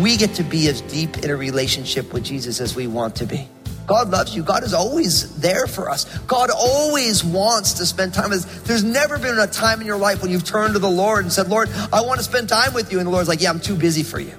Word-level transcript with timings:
We 0.00 0.16
get 0.16 0.34
to 0.34 0.42
be 0.42 0.68
as 0.68 0.80
deep 0.82 1.18
in 1.18 1.30
a 1.30 1.36
relationship 1.36 2.12
with 2.12 2.24
Jesus 2.24 2.60
as 2.60 2.76
we 2.76 2.86
want 2.86 3.16
to 3.16 3.26
be. 3.26 3.48
God 3.92 4.08
loves 4.08 4.34
you. 4.34 4.42
God 4.42 4.64
is 4.64 4.72
always 4.72 5.36
there 5.36 5.66
for 5.66 5.90
us. 5.90 6.06
God 6.20 6.48
always 6.48 7.22
wants 7.22 7.74
to 7.74 7.84
spend 7.84 8.14
time 8.14 8.30
with 8.30 8.46
us. 8.46 8.62
There's 8.62 8.82
never 8.82 9.18
been 9.18 9.38
a 9.38 9.46
time 9.46 9.82
in 9.82 9.86
your 9.86 9.98
life 9.98 10.22
when 10.22 10.30
you've 10.30 10.46
turned 10.46 10.72
to 10.72 10.78
the 10.78 10.88
Lord 10.88 11.24
and 11.24 11.30
said, 11.30 11.48
Lord, 11.48 11.68
I 11.92 12.00
want 12.00 12.16
to 12.16 12.24
spend 12.24 12.48
time 12.48 12.72
with 12.72 12.90
you. 12.90 13.00
And 13.00 13.06
the 13.06 13.10
Lord's 13.10 13.28
like, 13.28 13.42
yeah, 13.42 13.50
I'm 13.50 13.60
too 13.60 13.76
busy 13.76 14.02
for 14.02 14.18
you. 14.18 14.32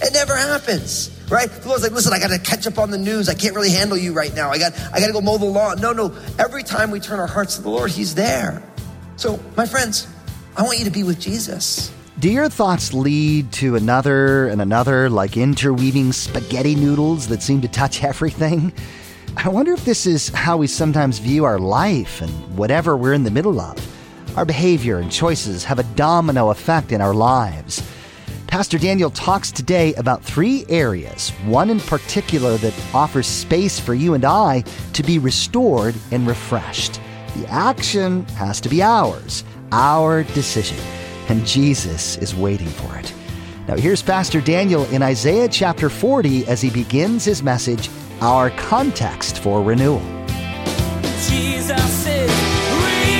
It 0.00 0.14
never 0.14 0.34
happens, 0.34 1.10
right? 1.30 1.50
The 1.50 1.68
Lord's 1.68 1.82
like, 1.82 1.92
listen, 1.92 2.14
I 2.14 2.18
got 2.18 2.28
to 2.28 2.38
catch 2.38 2.66
up 2.66 2.78
on 2.78 2.90
the 2.90 2.96
news. 2.96 3.28
I 3.28 3.34
can't 3.34 3.54
really 3.54 3.72
handle 3.72 3.98
you 3.98 4.14
right 4.14 4.34
now. 4.34 4.48
I 4.48 4.56
got, 4.56 4.72
I 4.90 5.00
got 5.00 5.08
to 5.08 5.12
go 5.12 5.20
mow 5.20 5.36
the 5.36 5.44
lawn. 5.44 5.82
No, 5.82 5.92
no. 5.92 6.16
Every 6.38 6.62
time 6.62 6.90
we 6.90 6.98
turn 6.98 7.20
our 7.20 7.26
hearts 7.26 7.56
to 7.56 7.62
the 7.62 7.68
Lord, 7.68 7.90
He's 7.90 8.14
there. 8.14 8.62
So, 9.16 9.38
my 9.54 9.66
friends, 9.66 10.08
I 10.56 10.62
want 10.62 10.78
you 10.78 10.86
to 10.86 10.90
be 10.90 11.02
with 11.02 11.20
Jesus. 11.20 11.92
Do 12.20 12.30
your 12.30 12.48
thoughts 12.48 12.94
lead 12.94 13.50
to 13.54 13.74
another 13.74 14.46
and 14.46 14.62
another, 14.62 15.10
like 15.10 15.36
interweaving 15.36 16.12
spaghetti 16.12 16.76
noodles 16.76 17.26
that 17.26 17.42
seem 17.42 17.60
to 17.62 17.68
touch 17.68 18.04
everything? 18.04 18.72
I 19.36 19.48
wonder 19.48 19.72
if 19.72 19.84
this 19.84 20.06
is 20.06 20.28
how 20.28 20.56
we 20.56 20.68
sometimes 20.68 21.18
view 21.18 21.44
our 21.44 21.58
life 21.58 22.22
and 22.22 22.30
whatever 22.56 22.96
we're 22.96 23.14
in 23.14 23.24
the 23.24 23.32
middle 23.32 23.60
of. 23.60 23.76
Our 24.38 24.44
behavior 24.44 24.98
and 24.98 25.10
choices 25.10 25.64
have 25.64 25.80
a 25.80 25.94
domino 25.96 26.50
effect 26.50 26.92
in 26.92 27.00
our 27.00 27.14
lives. 27.14 27.82
Pastor 28.46 28.78
Daniel 28.78 29.10
talks 29.10 29.50
today 29.50 29.92
about 29.94 30.22
three 30.22 30.64
areas, 30.68 31.30
one 31.46 31.68
in 31.68 31.80
particular 31.80 32.56
that 32.58 32.94
offers 32.94 33.26
space 33.26 33.80
for 33.80 33.92
you 33.92 34.14
and 34.14 34.24
I 34.24 34.62
to 34.92 35.02
be 35.02 35.18
restored 35.18 35.96
and 36.12 36.28
refreshed. 36.28 37.00
The 37.36 37.48
action 37.48 38.24
has 38.36 38.60
to 38.60 38.68
be 38.68 38.84
ours, 38.84 39.42
our 39.72 40.22
decision 40.22 40.78
and 41.28 41.46
Jesus 41.46 42.16
is 42.18 42.34
waiting 42.34 42.68
for 42.68 42.96
it. 42.96 43.12
Now, 43.66 43.76
here's 43.76 44.02
Pastor 44.02 44.40
Daniel 44.40 44.84
in 44.86 45.02
Isaiah 45.02 45.48
chapter 45.48 45.88
40 45.88 46.46
as 46.46 46.60
he 46.60 46.68
begins 46.68 47.24
his 47.24 47.42
message, 47.42 47.88
Our 48.20 48.50
Context 48.50 49.38
for 49.38 49.62
Renewal. 49.62 50.02
Jesus 51.28 52.06
is 52.06 52.30
real. 52.30 53.14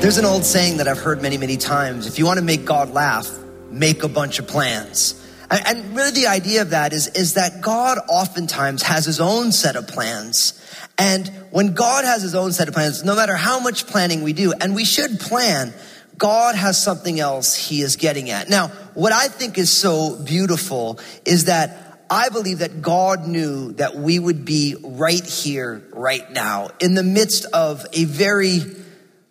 There's 0.00 0.16
an 0.16 0.24
old 0.24 0.44
saying 0.44 0.78
that 0.78 0.88
I've 0.88 0.98
heard 0.98 1.20
many, 1.20 1.36
many 1.36 1.58
times. 1.58 2.06
If 2.06 2.18
you 2.18 2.24
want 2.24 2.38
to 2.38 2.44
make 2.44 2.64
God 2.64 2.92
laugh, 2.94 3.30
make 3.70 4.02
a 4.02 4.08
bunch 4.08 4.38
of 4.38 4.46
plans. 4.46 5.27
And- 5.50 5.96
really 5.96 6.10
the 6.10 6.26
idea 6.26 6.62
of 6.62 6.70
that 6.70 6.92
is, 6.92 7.08
is 7.08 7.34
that 7.34 7.60
God 7.60 7.98
oftentimes 8.08 8.82
has 8.82 9.04
his 9.04 9.20
own 9.20 9.52
set 9.52 9.76
of 9.76 9.86
plans. 9.88 10.54
And 10.98 11.28
when 11.50 11.74
God 11.74 12.04
has 12.04 12.22
his 12.22 12.34
own 12.34 12.52
set 12.52 12.68
of 12.68 12.74
plans, 12.74 13.04
no 13.04 13.14
matter 13.14 13.34
how 13.34 13.60
much 13.60 13.86
planning 13.86 14.22
we 14.22 14.32
do, 14.32 14.52
and 14.60 14.74
we 14.74 14.84
should 14.84 15.20
plan, 15.20 15.72
God 16.16 16.56
has 16.56 16.82
something 16.82 17.20
else 17.20 17.54
he 17.54 17.80
is 17.80 17.96
getting 17.96 18.30
at. 18.30 18.48
Now, 18.48 18.68
what 18.94 19.12
I 19.12 19.28
think 19.28 19.56
is 19.56 19.70
so 19.70 20.20
beautiful 20.24 20.98
is 21.24 21.44
that 21.44 22.04
I 22.10 22.30
believe 22.30 22.58
that 22.58 22.82
God 22.82 23.26
knew 23.26 23.72
that 23.72 23.94
we 23.94 24.18
would 24.18 24.44
be 24.44 24.74
right 24.82 25.24
here, 25.24 25.82
right 25.92 26.28
now, 26.30 26.70
in 26.80 26.94
the 26.94 27.02
midst 27.02 27.44
of 27.46 27.86
a 27.92 28.04
very 28.04 28.60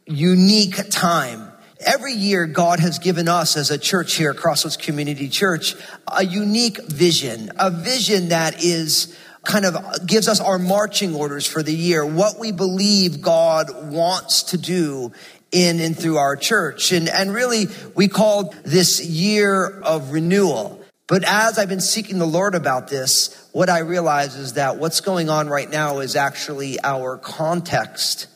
unique 0.06 0.90
time. 0.90 1.47
Every 1.86 2.14
year, 2.14 2.48
God 2.48 2.80
has 2.80 2.98
given 2.98 3.28
us 3.28 3.56
as 3.56 3.70
a 3.70 3.78
church 3.78 4.16
here, 4.16 4.34
Crossroads 4.34 4.78
Community 4.78 5.30
Church, 5.30 5.76
a 6.08 6.26
unique 6.26 6.82
vision, 6.84 7.52
a 7.58 7.70
vision 7.70 8.30
that 8.30 8.64
is 8.64 9.16
kind 9.44 9.66
of 9.66 10.06
gives 10.06 10.28
us 10.28 10.42
our 10.42 10.58
marching 10.58 11.16
orders 11.16 11.46
for 11.46 11.62
the 11.62 11.74
year, 11.74 12.06
what 12.06 12.40
we 12.40 12.52
believe 12.52 13.22
God 13.22 13.92
wants 13.92 14.44
to 14.44 14.58
do 14.58 15.12
in 15.52 15.80
and 15.80 15.98
through 15.98 16.18
our 16.18 16.36
church. 16.36 16.92
And, 16.92 17.08
and 17.08 17.34
really, 17.34 17.68
we 17.96 18.08
called 18.08 18.54
this 18.64 19.06
year 19.06 19.80
of 19.82 20.12
renewal. 20.12 20.84
But 21.08 21.24
as 21.24 21.58
I've 21.58 21.70
been 21.70 21.80
seeking 21.80 22.18
the 22.18 22.26
Lord 22.26 22.56
about 22.56 22.90
this, 22.90 23.48
what 23.54 23.70
I 23.70 23.80
realize 23.80 24.36
is 24.36 24.54
that 24.54 24.78
what's 24.78 25.00
going 25.00 25.30
on 25.30 25.48
right 25.48 25.70
now 25.70 26.00
is 26.00 26.16
actually 26.16 26.80
our 26.84 27.18
context 27.18 28.28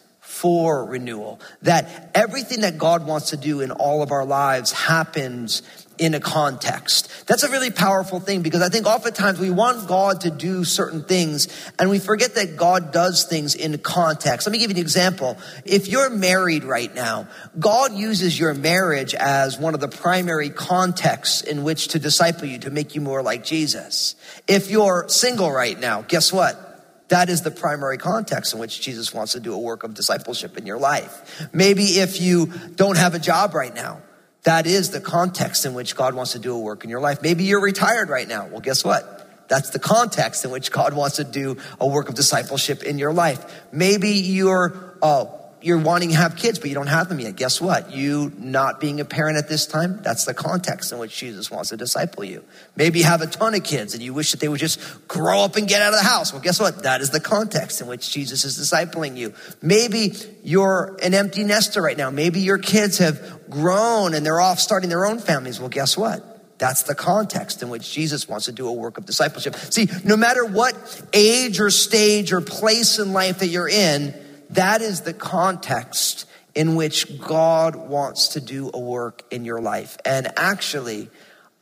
for 0.41 0.84
renewal. 0.85 1.40
That 1.62 2.09
everything 2.16 2.62
that 2.62 2.79
God 2.79 3.06
wants 3.06 3.29
to 3.29 3.38
do 3.38 3.62
in 3.62 3.69
all 3.69 4.02
of 4.02 4.12
our 4.12 4.25
lives 4.25 4.72
happens 4.72 5.62
in 6.00 6.16
a 6.16 6.19
context. 6.19 7.28
That's 7.28 7.44
a 7.44 7.52
really 7.52 7.69
powerful 7.69 8.19
thing 8.19 8.41
because 8.41 8.63
I 8.63 8.69
think 8.69 8.88
oftentimes 8.88 9.40
we 9.40 9.52
want 9.52 9.88
God 9.88 10.22
to 10.22 10.31
do 10.31 10.63
certain 10.63 11.03
things 11.03 11.47
and 11.78 11.91
we 11.91 12.00
forget 12.00 12.34
that 12.34 12.57
God 12.57 12.91
does 12.91 13.25
things 13.25 13.53
in 13.53 13.78
context. 13.78 14.47
Let 14.47 14.52
me 14.52 14.57
give 14.57 14.72
you 14.72 14.78
an 14.78 14.81
example. 14.81 15.38
If 15.63 15.88
you're 15.88 16.09
married 16.09 16.63
right 16.63 16.94
now, 16.94 17.28
God 17.59 17.94
uses 17.94 18.40
your 18.40 18.56
marriage 18.56 19.13
as 19.13 19.59
one 19.59 19.75
of 19.75 19.79
the 19.79 19.90
primary 19.90 20.50
contexts 20.50 21.41
in 21.41 21.63
which 21.63 21.90
to 21.90 22.00
disciple 22.00 22.47
you, 22.47 22.58
to 22.59 22.72
make 22.72 22.96
you 22.96 23.02
more 23.02 23.22
like 23.22 23.44
Jesus. 23.44 24.16
If 24.47 24.72
you're 24.72 25.06
single 25.08 25.52
right 25.52 25.79
now, 25.79 26.02
guess 26.02 26.34
what? 26.34 26.71
That 27.11 27.29
is 27.29 27.41
the 27.41 27.51
primary 27.51 27.97
context 27.97 28.53
in 28.53 28.59
which 28.61 28.79
Jesus 28.79 29.13
wants 29.13 29.33
to 29.33 29.41
do 29.41 29.53
a 29.53 29.59
work 29.59 29.83
of 29.83 29.94
discipleship 29.94 30.57
in 30.57 30.66
your 30.66 30.77
life. 30.77 31.49
Maybe 31.51 31.83
if 31.83 32.22
you 32.22 32.45
don't 32.75 32.97
have 32.97 33.16
a 33.16 33.19
job 33.19 33.53
right 33.53 33.75
now, 33.75 34.01
that 34.44 34.66
is 34.66 34.91
the 34.91 35.01
context 35.01 35.66
in 35.66 35.73
which 35.73 35.97
God 35.97 36.13
wants 36.13 36.31
to 36.31 36.39
do 36.39 36.55
a 36.55 36.57
work 36.57 36.85
in 36.85 36.89
your 36.89 37.01
life. 37.01 37.22
Maybe 37.22 37.44
you're 37.44 37.61
retired 37.61 38.07
right 38.07 38.25
now. 38.25 38.47
Well, 38.47 38.61
guess 38.61 38.85
what? 38.85 39.49
That's 39.49 39.72
the 39.72 39.77
context 39.79 40.45
in 40.45 40.51
which 40.51 40.72
God 40.72 40.94
wants 40.94 41.17
to 41.17 41.25
do 41.25 41.57
a 41.81 41.85
work 41.85 42.07
of 42.07 42.16
discipleship 42.16 42.81
in 42.81 42.97
your 42.97 43.11
life. 43.11 43.66
Maybe 43.73 44.11
you're, 44.11 44.95
oh, 45.01 45.38
you're 45.61 45.77
wanting 45.77 46.09
to 46.09 46.16
have 46.16 46.35
kids, 46.35 46.59
but 46.59 46.69
you 46.69 46.75
don't 46.75 46.88
have 46.88 47.09
them 47.09 47.19
yet. 47.19 47.35
Guess 47.35 47.61
what? 47.61 47.91
You 47.91 48.31
not 48.38 48.79
being 48.79 48.99
a 48.99 49.05
parent 49.05 49.38
at 49.38 49.47
this 49.47 49.66
time, 49.66 50.01
that's 50.01 50.25
the 50.25 50.33
context 50.33 50.91
in 50.91 50.97
which 50.97 51.17
Jesus 51.17 51.51
wants 51.51 51.69
to 51.69 51.77
disciple 51.77 52.23
you. 52.23 52.44
Maybe 52.75 52.99
you 52.99 53.05
have 53.05 53.22
a 53.22 53.27
ton 53.27 53.53
of 53.53 53.63
kids 53.63 53.94
and 53.94 54.01
you 54.01 54.13
wish 54.13 54.31
that 54.31 54.39
they 54.39 54.47
would 54.47 54.59
just 54.59 54.79
grow 55.07 55.41
up 55.41 55.55
and 55.55 55.67
get 55.67 55.81
out 55.81 55.94
of 55.94 55.99
the 55.99 56.05
house. 56.05 56.33
Well, 56.33 56.41
guess 56.41 56.59
what? 56.59 56.83
That 56.83 57.01
is 57.01 57.11
the 57.11 57.19
context 57.19 57.81
in 57.81 57.88
which 57.88 58.11
Jesus 58.11 58.44
is 58.44 58.57
discipling 58.57 59.17
you. 59.17 59.33
Maybe 59.61 60.13
you're 60.44 60.97
an 61.03 61.13
empty 61.13 61.44
nester 61.44 61.81
right 61.81 61.97
now. 61.97 62.09
Maybe 62.09 62.39
your 62.41 62.57
kids 62.57 62.97
have 62.97 63.49
grown 63.49 64.13
and 64.13 64.25
they're 64.25 64.41
off 64.41 64.59
starting 64.59 64.89
their 64.89 65.05
own 65.05 65.19
families. 65.19 65.59
Well, 65.59 65.69
guess 65.69 65.97
what? 65.97 66.28
That's 66.57 66.83
the 66.83 66.93
context 66.93 67.63
in 67.63 67.69
which 67.69 67.91
Jesus 67.91 68.28
wants 68.28 68.45
to 68.45 68.51
do 68.51 68.67
a 68.67 68.72
work 68.72 68.99
of 68.99 69.05
discipleship. 69.07 69.55
See, 69.55 69.89
no 70.03 70.16
matter 70.16 70.45
what 70.45 70.75
age 71.11 71.59
or 71.59 71.72
stage 71.72 72.31
or 72.31 72.39
place 72.39 72.99
in 72.99 73.13
life 73.13 73.39
that 73.39 73.47
you're 73.47 73.67
in, 73.67 74.13
that 74.51 74.81
is 74.81 75.01
the 75.01 75.13
context 75.13 76.25
in 76.53 76.75
which 76.75 77.19
God 77.19 77.75
wants 77.75 78.29
to 78.29 78.41
do 78.41 78.69
a 78.73 78.79
work 78.79 79.23
in 79.31 79.45
your 79.45 79.62
life. 79.62 79.97
And 80.06 80.31
actually, 80.38 81.09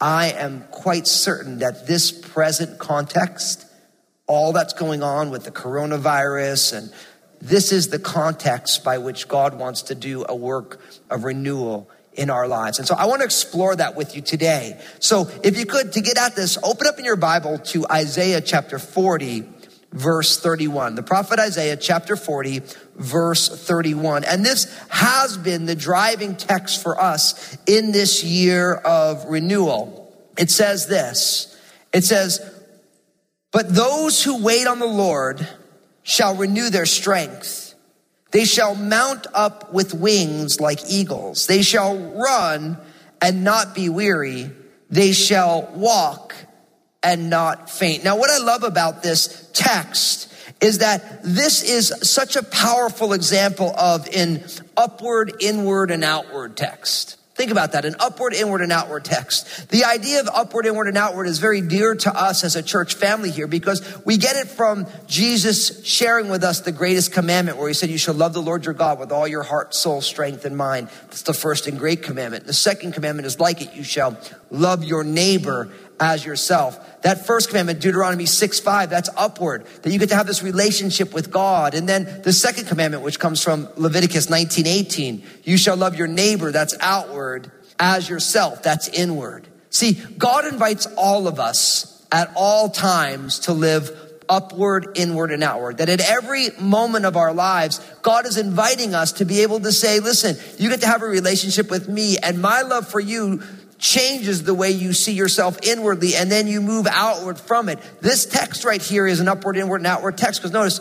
I 0.02 0.32
am 0.32 0.64
quite 0.72 1.06
certain 1.08 1.60
that 1.60 1.86
this 1.86 2.12
present 2.12 2.80
context, 2.80 3.66
all 4.26 4.52
that's 4.52 4.74
going 4.74 5.04
on 5.04 5.30
with 5.30 5.44
the 5.44 5.52
coronavirus, 5.52 6.78
and 6.78 6.94
this 7.42 7.72
is 7.72 7.90
the 7.90 8.00
context 8.00 8.84
by 8.84 8.98
which 8.98 9.28
God 9.28 9.60
wants 9.60 9.84
to 9.84 9.96
do 9.96 10.26
a 10.28 10.36
work 10.36 10.82
of 11.10 11.24
renewal 11.24 11.90
in 12.14 12.30
our 12.30 12.48
lives. 12.48 12.80
And 12.80 12.88
so 12.88 12.96
I 12.96 13.06
want 13.06 13.22
to 13.22 13.26
explore 13.26 13.76
that 13.76 13.96
with 13.96 14.16
you 14.16 14.22
today. 14.22 14.82
So 15.00 15.30
if 15.44 15.58
you 15.58 15.66
could, 15.66 15.94
to 15.94 16.02
get 16.02 16.18
at 16.18 16.36
this, 16.36 16.58
open 16.64 16.88
up 16.88 16.98
in 16.98 17.06
your 17.06 17.16
Bible 17.16 17.60
to 17.60 17.86
Isaiah 17.90 18.42
chapter 18.42 18.80
40 18.80 19.48
verse 19.92 20.40
31. 20.40 20.96
The 20.96 21.04
prophet 21.04 21.40
Isaiah, 21.40 21.78
chapter 21.78 22.16
40, 22.16 22.62
verse 22.96 23.48
31. 23.50 24.24
And 24.24 24.46
this 24.46 24.66
has 24.90 25.38
been 25.38 25.66
the 25.66 25.76
driving 25.76 26.36
text 26.36 26.82
for 26.82 27.00
us 27.00 27.58
in 27.66 27.92
this 27.92 28.24
year 28.24 28.74
of 28.74 29.26
renewal. 29.26 30.14
It 30.38 30.50
says 30.52 30.88
this 30.88 31.58
it 31.92 32.04
says, 32.04 32.40
But 33.52 33.74
those 33.74 34.24
who 34.24 34.44
wait 34.44 34.68
on 34.68 34.80
the 34.80 34.86
Lord 34.86 35.48
shall 36.04 36.36
renew 36.36 36.70
their 36.70 36.86
strength. 36.86 37.74
They 38.32 38.46
shall 38.46 38.76
mount 38.76 39.26
up 39.34 39.74
with 39.74 39.94
wings 39.94 40.62
like 40.62 40.80
eagles. 40.88 41.48
They 41.48 41.64
shall 41.64 41.98
run 41.98 42.78
and 43.22 43.44
not 43.44 43.74
be 43.74 43.90
weary. 43.90 44.52
They 44.90 45.14
shall 45.14 45.70
walk 45.74 46.36
and 47.04 47.30
not 47.30 47.70
faint. 47.70 48.04
Now, 48.04 48.18
what 48.18 48.30
I 48.30 48.38
love 48.40 48.64
about 48.64 49.04
this 49.04 49.50
text 49.54 50.34
is 50.62 50.80
that 50.80 51.22
this 51.24 51.64
is 51.64 51.94
such 52.02 52.36
a 52.36 52.44
powerful 52.44 53.14
example 53.14 53.74
of 53.78 54.08
an 54.14 54.44
upward, 54.76 55.34
inward, 55.40 55.92
and 55.92 56.04
outward 56.04 56.58
text. 56.58 57.16
Think 57.36 57.52
about 57.52 57.72
that, 57.72 57.86
an 57.86 57.96
upward, 58.02 58.34
inward, 58.34 58.60
and 58.60 58.70
outward 58.70 59.06
text. 59.06 59.70
The 59.70 59.86
idea 59.86 60.20
of 60.20 60.28
upward, 60.28 60.66
inward, 60.66 60.90
and 60.90 60.98
outward 60.98 61.26
is 61.26 61.40
very 61.40 61.62
dear 61.62 61.96
to 61.96 62.14
us 62.14 62.44
as 62.44 62.58
a 62.58 62.62
church 62.62 62.96
family 62.96 63.32
here 63.32 63.48
because 63.48 64.04
we 64.04 64.18
get 64.18 64.36
it 64.36 64.50
from 64.50 64.88
Jesus 65.08 65.86
sharing 65.86 66.28
with 66.28 66.44
us 66.44 66.60
the 66.60 66.74
greatest 66.74 67.14
commandment 67.14 67.58
where 67.58 67.70
he 67.70 67.74
said, 67.74 67.90
you 67.90 67.98
shall 67.98 68.14
love 68.14 68.34
the 68.34 68.42
Lord 68.42 68.66
your 68.66 68.74
God 68.74 69.00
with 69.00 69.14
all 69.14 69.26
your 69.26 69.44
heart, 69.44 69.74
soul, 69.74 70.02
strength, 70.02 70.44
and 70.44 70.58
mind. 70.58 70.90
That's 71.06 71.22
the 71.22 71.34
first 71.34 71.68
and 71.68 71.80
great 71.80 72.04
commandment. 72.04 72.46
The 72.46 72.52
second 72.52 72.92
commandment 72.92 73.26
is 73.26 73.40
like 73.40 73.62
it. 73.62 73.74
You 73.74 73.84
shall 73.84 74.18
love 74.52 74.84
your 74.84 75.06
neighbor 75.06 75.70
as 76.00 76.26
yourself. 76.26 77.02
That 77.02 77.26
first 77.26 77.50
commandment, 77.50 77.80
Deuteronomy 77.80 78.26
6 78.26 78.60
5, 78.60 78.90
that's 78.90 79.10
upward, 79.16 79.66
that 79.84 79.92
you 79.92 80.00
get 80.00 80.10
to 80.10 80.16
have 80.16 80.28
this 80.28 80.44
relationship 80.44 81.14
with 81.14 81.32
God. 81.32 81.74
And 81.74 81.88
then 81.88 82.22
the 82.24 82.34
second 82.34 82.68
commandment, 82.68 83.04
which 83.04 83.20
comes 83.20 83.44
from 83.44 83.68
Leviticus 83.76 84.30
19 84.30 84.68
18, 84.68 85.24
you 85.44 85.58
shall 85.58 85.78
love 85.78 85.96
your 85.96 86.08
neighbor, 86.08 86.52
that's 86.52 86.76
outward, 86.80 87.52
as 87.80 88.10
yourself, 88.10 88.62
that's 88.64 88.88
inward. 88.90 89.48
See, 89.70 89.94
God 90.18 90.46
invites 90.46 90.88
all 90.98 91.28
of 91.28 91.40
us 91.40 92.06
at 92.12 92.32
all 92.36 92.70
times 92.70 93.40
to 93.40 93.54
live 93.54 93.96
upward, 94.30 94.92
inward, 94.96 95.32
and 95.32 95.44
outward. 95.44 95.78
That 95.78 95.90
at 95.90 96.02
every 96.02 96.50
moment 96.60 97.06
of 97.06 97.18
our 97.18 97.34
lives, 97.34 97.80
God 98.02 98.26
is 98.26 98.38
inviting 98.38 98.94
us 98.94 99.14
to 99.14 99.26
be 99.26 99.42
able 99.42 99.60
to 99.60 99.72
say, 99.72 100.00
listen, 100.00 100.38
you 100.58 100.70
get 100.70 100.82
to 100.82 100.88
have 100.88 101.02
a 101.02 101.08
relationship 101.08 101.70
with 101.70 101.90
me 101.90 102.18
and 102.18 102.42
my 102.42 102.62
love 102.62 102.88
for 102.88 103.00
you 103.00 103.42
changes 103.80 104.44
the 104.44 104.54
way 104.54 104.72
you 104.72 104.94
see 104.94 105.14
yourself 105.14 105.58
inwardly 105.64 106.16
and 106.16 106.30
then 106.30 106.48
you 106.48 106.62
move 106.62 106.86
outward 106.86 107.40
from 107.40 107.70
it. 107.70 107.80
This 108.02 108.26
text 108.26 108.66
right 108.66 108.82
here 108.82 109.08
is 109.08 109.22
an 109.22 109.28
upward, 109.28 109.58
inward, 109.58 109.78
and 109.78 109.88
outward 109.88 110.18
text 110.18 110.42
because 110.42 110.52
notice, 110.52 110.80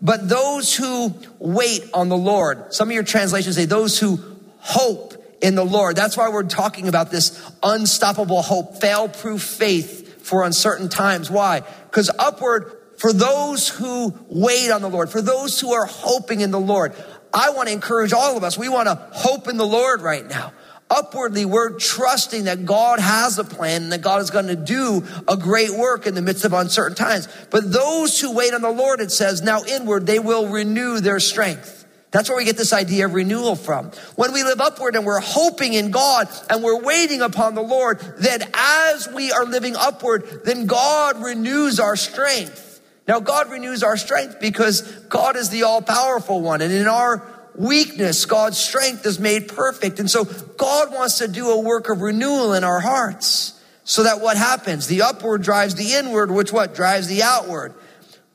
but 0.00 0.28
those 0.28 0.74
who 0.74 1.12
wait 1.38 1.90
on 1.92 2.08
the 2.08 2.16
Lord, 2.16 2.72
some 2.72 2.88
of 2.88 2.94
your 2.94 3.02
translations 3.02 3.56
say 3.56 3.64
those 3.64 3.98
who 3.98 4.20
hope 4.58 5.14
in 5.42 5.54
the 5.54 5.64
Lord. 5.64 5.96
That's 5.96 6.16
why 6.16 6.28
we're 6.28 6.44
talking 6.44 6.88
about 6.88 7.10
this 7.10 7.42
unstoppable 7.62 8.42
hope, 8.42 8.80
fail 8.80 9.08
proof 9.08 9.42
faith 9.42 10.24
for 10.24 10.44
uncertain 10.44 10.88
times. 10.88 11.30
Why? 11.30 11.62
Because 11.84 12.10
upward, 12.16 12.72
for 12.98 13.12
those 13.12 13.68
who 13.68 14.14
wait 14.28 14.70
on 14.70 14.82
the 14.82 14.88
Lord, 14.88 15.10
for 15.10 15.20
those 15.20 15.60
who 15.60 15.72
are 15.72 15.84
hoping 15.84 16.40
in 16.40 16.50
the 16.50 16.60
Lord, 16.60 16.94
I 17.34 17.50
want 17.50 17.68
to 17.68 17.72
encourage 17.72 18.12
all 18.12 18.36
of 18.36 18.44
us. 18.44 18.56
We 18.56 18.68
want 18.68 18.86
to 18.88 18.94
hope 19.12 19.48
in 19.48 19.56
the 19.56 19.66
Lord 19.66 20.00
right 20.00 20.26
now 20.26 20.52
upwardly, 20.90 21.44
we're 21.44 21.78
trusting 21.78 22.44
that 22.44 22.64
God 22.64 22.98
has 23.00 23.38
a 23.38 23.44
plan 23.44 23.84
and 23.84 23.92
that 23.92 24.02
God 24.02 24.20
is 24.20 24.30
going 24.30 24.46
to 24.46 24.56
do 24.56 25.04
a 25.26 25.36
great 25.36 25.70
work 25.70 26.06
in 26.06 26.14
the 26.14 26.22
midst 26.22 26.44
of 26.44 26.52
uncertain 26.52 26.96
times. 26.96 27.28
But 27.50 27.72
those 27.72 28.20
who 28.20 28.34
wait 28.34 28.54
on 28.54 28.62
the 28.62 28.70
Lord, 28.70 29.00
it 29.00 29.10
says, 29.10 29.42
now 29.42 29.64
inward, 29.64 30.06
they 30.06 30.18
will 30.18 30.48
renew 30.48 31.00
their 31.00 31.20
strength. 31.20 31.84
That's 32.12 32.28
where 32.28 32.38
we 32.38 32.44
get 32.44 32.56
this 32.56 32.72
idea 32.72 33.06
of 33.06 33.14
renewal 33.14 33.56
from. 33.56 33.90
When 34.14 34.32
we 34.32 34.42
live 34.42 34.60
upward 34.60 34.96
and 34.96 35.04
we're 35.04 35.20
hoping 35.20 35.74
in 35.74 35.90
God 35.90 36.28
and 36.48 36.62
we're 36.62 36.80
waiting 36.80 37.20
upon 37.20 37.54
the 37.54 37.62
Lord, 37.62 38.00
then 38.18 38.42
as 38.54 39.08
we 39.12 39.32
are 39.32 39.44
living 39.44 39.76
upward, 39.76 40.44
then 40.44 40.66
God 40.66 41.22
renews 41.22 41.78
our 41.80 41.96
strength. 41.96 42.80
Now, 43.06 43.20
God 43.20 43.50
renews 43.50 43.82
our 43.82 43.96
strength 43.96 44.40
because 44.40 44.82
God 45.08 45.36
is 45.36 45.50
the 45.50 45.64
all 45.64 45.82
powerful 45.82 46.40
one. 46.40 46.60
And 46.60 46.72
in 46.72 46.86
our 46.86 47.18
weakness, 47.58 48.24
God's 48.24 48.58
strength 48.58 49.06
is 49.06 49.18
made 49.18 49.48
perfect. 49.48 49.98
And 49.98 50.10
so 50.10 50.24
God 50.24 50.92
wants 50.92 51.18
to 51.18 51.28
do 51.28 51.50
a 51.50 51.60
work 51.60 51.88
of 51.88 52.00
renewal 52.00 52.52
in 52.52 52.64
our 52.64 52.80
hearts. 52.80 53.60
So 53.84 54.02
that 54.02 54.20
what 54.20 54.36
happens? 54.36 54.86
The 54.86 55.02
upward 55.02 55.42
drives 55.42 55.74
the 55.74 55.94
inward, 55.94 56.30
which 56.30 56.52
what 56.52 56.74
drives 56.74 57.06
the 57.08 57.22
outward. 57.22 57.74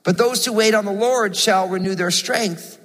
But 0.02 0.18
those 0.18 0.44
who 0.44 0.52
wait 0.52 0.74
on 0.74 0.84
the 0.84 0.92
Lord 0.92 1.36
shall 1.36 1.68
renew 1.68 1.94
their 1.94 2.10
strength. 2.10 2.78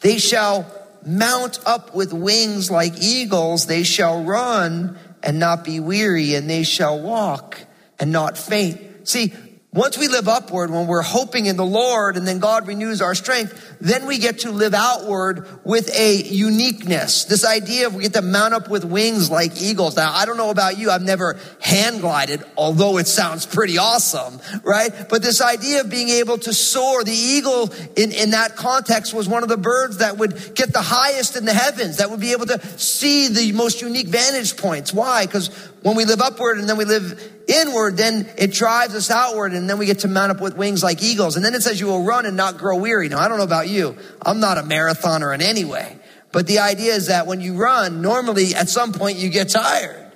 They 0.00 0.18
shall 0.18 0.66
mount 1.04 1.58
up 1.66 1.94
with 1.94 2.12
wings 2.12 2.70
like 2.70 2.92
eagles. 3.00 3.66
They 3.66 3.82
shall 3.82 4.22
run 4.22 4.98
and 5.22 5.38
not 5.38 5.64
be 5.64 5.80
weary, 5.80 6.34
and 6.34 6.48
they 6.48 6.62
shall 6.62 7.00
walk 7.00 7.58
and 7.98 8.12
not 8.12 8.36
faint. 8.36 9.08
See, 9.08 9.32
once 9.74 9.98
we 9.98 10.06
live 10.06 10.28
upward, 10.28 10.70
when 10.70 10.86
we're 10.86 11.02
hoping 11.02 11.46
in 11.46 11.56
the 11.56 11.66
Lord 11.66 12.16
and 12.16 12.28
then 12.28 12.38
God 12.38 12.68
renews 12.68 13.02
our 13.02 13.16
strength, 13.16 13.76
then 13.80 14.06
we 14.06 14.18
get 14.18 14.40
to 14.40 14.52
live 14.52 14.72
outward 14.72 15.48
with 15.64 15.92
a 15.98 16.22
uniqueness. 16.22 17.24
This 17.24 17.44
idea 17.44 17.88
of 17.88 17.94
we 17.96 18.04
get 18.04 18.12
to 18.12 18.22
mount 18.22 18.54
up 18.54 18.70
with 18.70 18.84
wings 18.84 19.32
like 19.32 19.60
eagles. 19.60 19.96
Now, 19.96 20.12
I 20.12 20.26
don't 20.26 20.36
know 20.36 20.50
about 20.50 20.78
you. 20.78 20.92
I've 20.92 21.02
never 21.02 21.40
hand 21.60 22.02
glided, 22.02 22.44
although 22.56 22.98
it 22.98 23.08
sounds 23.08 23.46
pretty 23.46 23.76
awesome, 23.76 24.38
right? 24.62 24.92
But 25.08 25.22
this 25.22 25.40
idea 25.40 25.80
of 25.80 25.90
being 25.90 26.08
able 26.08 26.38
to 26.38 26.52
soar, 26.52 27.02
the 27.02 27.10
eagle 27.10 27.72
in, 27.96 28.12
in 28.12 28.30
that 28.30 28.54
context 28.54 29.12
was 29.12 29.28
one 29.28 29.42
of 29.42 29.48
the 29.48 29.56
birds 29.56 29.96
that 29.96 30.18
would 30.18 30.54
get 30.54 30.72
the 30.72 30.82
highest 30.82 31.36
in 31.36 31.46
the 31.46 31.52
heavens, 31.52 31.96
that 31.96 32.12
would 32.12 32.20
be 32.20 32.30
able 32.30 32.46
to 32.46 32.64
see 32.78 33.26
the 33.26 33.50
most 33.50 33.82
unique 33.82 34.06
vantage 34.06 34.56
points. 34.56 34.92
Why? 34.92 35.26
Because 35.26 35.48
when 35.82 35.96
we 35.96 36.04
live 36.04 36.20
upward 36.20 36.58
and 36.58 36.68
then 36.68 36.76
we 36.76 36.84
live 36.84 37.33
inward, 37.46 37.96
then 37.96 38.28
it 38.36 38.52
drives 38.52 38.94
us 38.94 39.10
outward 39.10 39.52
and 39.52 39.68
then 39.68 39.78
we 39.78 39.86
get 39.86 40.00
to 40.00 40.08
mount 40.08 40.30
up 40.30 40.40
with 40.40 40.56
wings 40.56 40.82
like 40.82 41.02
eagles. 41.02 41.36
And 41.36 41.44
then 41.44 41.54
it 41.54 41.62
says 41.62 41.80
you 41.80 41.86
will 41.86 42.04
run 42.04 42.26
and 42.26 42.36
not 42.36 42.58
grow 42.58 42.76
weary. 42.76 43.08
Now, 43.08 43.18
I 43.18 43.28
don't 43.28 43.38
know 43.38 43.44
about 43.44 43.68
you. 43.68 43.96
I'm 44.22 44.40
not 44.40 44.58
a 44.58 44.62
marathoner 44.62 45.34
in 45.34 45.40
any 45.40 45.64
way. 45.64 45.98
But 46.32 46.46
the 46.46 46.60
idea 46.60 46.94
is 46.94 47.08
that 47.08 47.26
when 47.26 47.40
you 47.40 47.54
run, 47.54 48.02
normally 48.02 48.54
at 48.54 48.68
some 48.68 48.92
point 48.92 49.18
you 49.18 49.28
get 49.28 49.50
tired. 49.50 50.12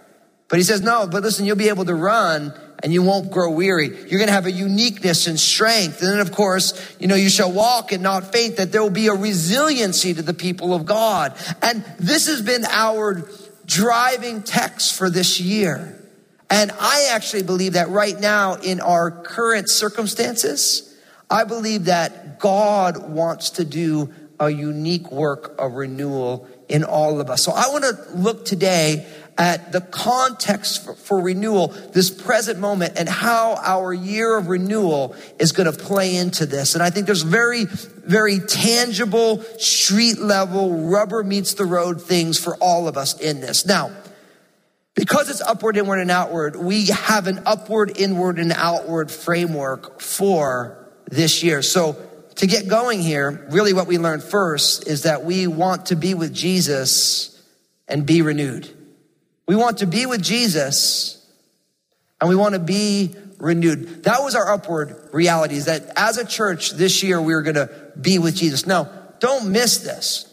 But 0.49 0.59
he 0.59 0.63
says, 0.63 0.81
no, 0.81 1.07
but 1.07 1.23
listen, 1.23 1.45
you'll 1.45 1.57
be 1.57 1.69
able 1.69 1.85
to 1.85 1.95
run 1.95 2.55
and 2.83 2.93
you 2.93 3.03
won't 3.03 3.31
grow 3.31 3.51
weary. 3.51 3.89
You're 3.89 4.19
going 4.19 4.29
to 4.29 4.33
have 4.33 4.47
a 4.47 4.53
uniqueness 4.53 5.27
and 5.27 5.39
strength. 5.39 6.01
And 6.01 6.11
then, 6.13 6.21
of 6.21 6.33
course, 6.33 6.97
you 6.99 7.09
know, 7.09 7.17
you 7.17 7.29
shall 7.29 7.53
walk 7.53 7.93
and 7.93 8.03
not 8.03 8.33
faint, 8.33 8.57
that 8.57 8.73
there 8.73 8.83
will 8.83 8.91
be 8.91 9.09
a 9.09 9.15
resiliency 9.15 10.15
to 10.15 10.23
the 10.23 10.35
people 10.35 10.73
of 10.73 10.87
God. 10.87 11.35
And 11.61 11.85
this 11.99 12.29
has 12.29 12.41
been 12.41 12.65
our 12.65 13.29
driving 13.67 14.43
text 14.43 14.95
for 14.95 15.11
this 15.11 15.41
year. 15.41 15.98
And 16.51 16.73
I 16.81 17.09
actually 17.13 17.43
believe 17.43 17.75
that 17.75 17.91
right 17.91 18.19
now 18.19 18.55
in 18.55 18.81
our 18.81 19.11
current 19.11 19.69
circumstances, 19.69 20.97
I 21.31 21.45
believe 21.45 21.85
that 21.87 22.39
God 22.41 23.11
wants 23.11 23.51
to 23.51 23.65
do 23.65 24.13
a 24.41 24.49
unique 24.49 25.11
work 25.11 25.55
of 25.59 25.75
renewal 25.75 26.49
in 26.69 26.85
all 26.85 27.21
of 27.21 27.29
us. 27.29 27.43
So 27.43 27.53
I 27.53 27.69
want 27.69 27.85
to 27.85 28.17
look 28.17 28.45
today 28.45 29.07
at 29.37 29.73
the 29.73 29.81
context 29.81 30.85
for, 30.85 30.95
for, 30.95 31.21
renewal, 31.21 31.69
this 31.93 32.11
present 32.11 32.59
moment, 32.59 32.95
and 32.99 33.09
how 33.09 33.57
our 33.63 33.93
year 33.93 34.37
of 34.37 34.49
renewal 34.49 35.15
is 35.39 35.53
going 35.53 35.71
to 35.73 35.79
play 35.79 36.17
into 36.17 36.45
this. 36.45 36.75
And 36.75 36.83
I 36.83 36.91
think 36.91 37.07
there's 37.07 37.23
very, 37.23 37.67
very 37.67 38.41
tangible, 38.41 39.43
street 39.59 40.19
level, 40.19 40.89
rubber 40.89 41.23
meets 41.23 41.55
the 41.55 41.67
road 41.67 42.03
things 42.03 42.39
for 42.39 42.57
all 42.57 42.89
of 42.89 42.97
us 42.97 43.19
in 43.21 43.41
this. 43.41 43.65
Now, 43.65 43.93
because 44.99 45.31
it's 45.31 45.41
upward, 45.41 45.77
inward, 45.77 46.01
and 46.01 46.11
outward, 46.11 46.57
we 46.57 46.87
have 46.87 47.29
an 47.29 47.41
upward, 47.47 47.97
inward, 47.97 48.41
and 48.41 48.51
outward 48.51 49.13
framework 49.13 50.01
for 50.01 50.91
this 51.09 51.45
year. 51.45 51.63
So 51.63 51.97
to 52.35 52.47
get 52.49 52.67
going 52.67 53.01
here, 53.01 53.47
really 53.51 53.73
what 53.73 53.87
we 53.87 53.97
learned 53.97 54.25
first 54.25 54.89
is 54.89 55.05
that 55.05 55.25
we 55.25 55.47
want 55.47 55.87
to 55.87 55.97
be 55.97 56.15
with 56.15 56.35
Jesus 56.35 57.41
and 57.87 58.05
be 58.05 58.23
renewed. 58.23 58.69
We 59.47 59.55
want 59.55 59.79
to 59.79 59.87
be 59.87 60.05
with 60.05 60.21
Jesus 60.21 61.25
and 62.21 62.29
we 62.29 62.35
want 62.35 62.55
to 62.55 62.61
be 62.61 63.15
renewed. 63.39 64.03
That 64.03 64.25
was 64.25 64.35
our 64.35 64.53
upward 64.53 65.11
reality 65.13 65.55
is 65.55 65.67
that 65.67 65.93
as 65.95 66.19
a 66.19 66.27
church 66.27 66.73
this 66.73 67.05
year, 67.05 67.23
we 67.23 67.35
are 67.35 67.43
going 67.43 67.55
to 67.55 67.71
be 68.01 68.19
with 68.19 68.35
Jesus. 68.35 68.67
Now, 68.67 68.91
don't 69.21 69.53
miss 69.53 69.79
this. 69.79 70.25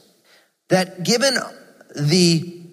That 0.70 1.04
given 1.04 1.36
the 1.96 2.65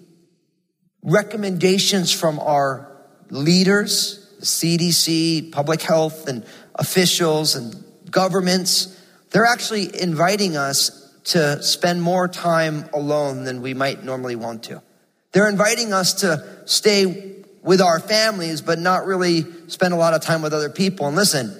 recommendations 1.03 2.13
from 2.13 2.39
our 2.39 2.91
leaders, 3.31 4.35
CDC, 4.41 5.53
public 5.53 5.83
health 5.83 6.29
and 6.29 6.45
officials 6.75 7.55
and 7.55 7.85
governments, 8.11 8.99
they're 9.31 9.47
actually 9.47 10.01
inviting 10.01 10.57
us 10.57 10.99
to 11.25 11.63
spend 11.63 12.03
more 12.03 12.29
time 12.29 12.89
alone 12.93 13.45
than 13.45 13.63
we 13.63 13.75
might 13.75 14.05
normally 14.05 14.37
want 14.37 14.65
to. 14.65 14.83
They're 15.33 15.49
inviting 15.49 15.93
us 15.93 16.15
to 16.15 16.47
stay 16.67 17.37
with 17.63 17.81
our 17.81 18.01
families, 18.01 18.61
but 18.61 18.79
not 18.79 19.07
really 19.07 19.45
spend 19.69 19.95
a 19.95 19.97
lot 19.97 20.15
of 20.15 20.21
time 20.21 20.43
with 20.43 20.53
other 20.53 20.69
people. 20.69 21.07
And 21.07 21.17
listen, 21.17 21.57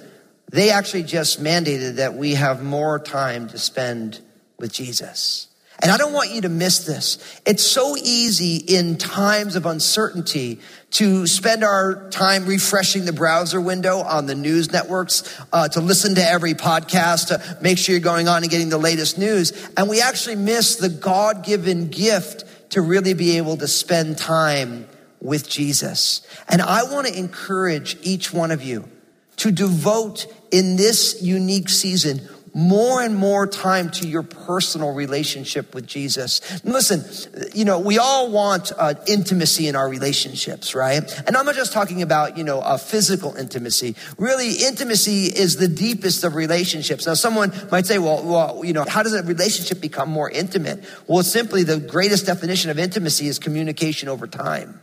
they 0.51 0.69
actually 0.69 1.03
just 1.03 1.41
mandated 1.41 1.95
that 1.95 2.13
we 2.13 2.35
have 2.35 2.61
more 2.61 2.99
time 2.99 3.47
to 3.49 3.57
spend 3.57 4.19
with 4.59 4.71
Jesus. 4.71 5.47
And 5.83 5.91
I 5.91 5.97
don't 5.97 6.13
want 6.13 6.31
you 6.31 6.41
to 6.41 6.49
miss 6.49 6.85
this. 6.85 7.17
It's 7.45 7.61
so 7.61 7.97
easy 7.97 8.55
in 8.55 8.97
times 8.97 9.57
of 9.57 9.65
uncertainty 9.65 10.61
to 10.91 11.27
spend 11.27 11.61
our 11.61 12.09
time 12.09 12.45
refreshing 12.45 13.03
the 13.03 13.11
browser 13.11 13.59
window 13.59 13.99
on 13.99 14.25
the 14.25 14.33
news 14.33 14.71
networks, 14.71 15.37
uh, 15.51 15.67
to 15.67 15.81
listen 15.81 16.15
to 16.15 16.23
every 16.23 16.53
podcast, 16.53 17.27
to 17.27 17.57
make 17.61 17.77
sure 17.77 17.93
you're 17.93 18.01
going 18.01 18.29
on 18.29 18.43
and 18.43 18.49
getting 18.49 18.69
the 18.69 18.77
latest 18.77 19.17
news. 19.17 19.51
And 19.75 19.89
we 19.89 19.99
actually 19.99 20.37
miss 20.37 20.77
the 20.77 20.87
God 20.87 21.43
given 21.43 21.89
gift 21.89 22.45
to 22.71 22.81
really 22.81 23.13
be 23.13 23.35
able 23.35 23.57
to 23.57 23.67
spend 23.67 24.17
time 24.17 24.87
with 25.19 25.49
Jesus. 25.49 26.25
And 26.47 26.61
I 26.61 26.83
want 26.83 27.07
to 27.07 27.17
encourage 27.17 27.97
each 28.03 28.31
one 28.31 28.51
of 28.51 28.63
you 28.63 28.87
to 29.37 29.51
devote 29.51 30.27
in 30.49 30.77
this 30.77 31.21
unique 31.21 31.67
season 31.67 32.21
more 32.53 33.01
and 33.01 33.15
more 33.15 33.47
time 33.47 33.89
to 33.89 34.07
your 34.07 34.23
personal 34.23 34.93
relationship 34.93 35.73
with 35.73 35.87
Jesus. 35.87 36.41
And 36.63 36.73
listen, 36.73 37.03
you 37.53 37.65
know, 37.65 37.79
we 37.79 37.97
all 37.97 38.31
want 38.31 38.71
uh, 38.77 38.93
intimacy 39.07 39.67
in 39.67 39.75
our 39.75 39.89
relationships, 39.89 40.75
right? 40.75 41.03
And 41.25 41.35
I'm 41.35 41.45
not 41.45 41.55
just 41.55 41.73
talking 41.73 42.01
about, 42.01 42.37
you 42.37 42.43
know, 42.43 42.61
a 42.61 42.77
physical 42.77 43.35
intimacy. 43.35 43.95
Really, 44.17 44.51
intimacy 44.65 45.25
is 45.25 45.57
the 45.57 45.67
deepest 45.67 46.23
of 46.23 46.35
relationships. 46.35 47.07
Now, 47.07 47.15
someone 47.15 47.51
might 47.71 47.85
say, 47.85 47.97
well, 47.97 48.23
well, 48.23 48.61
you 48.63 48.73
know, 48.73 48.85
how 48.87 49.03
does 49.03 49.13
a 49.13 49.23
relationship 49.23 49.81
become 49.81 50.09
more 50.09 50.29
intimate? 50.29 50.83
Well, 51.07 51.23
simply 51.23 51.63
the 51.63 51.79
greatest 51.79 52.25
definition 52.25 52.69
of 52.69 52.79
intimacy 52.79 53.27
is 53.27 53.39
communication 53.39 54.09
over 54.09 54.27
time. 54.27 54.81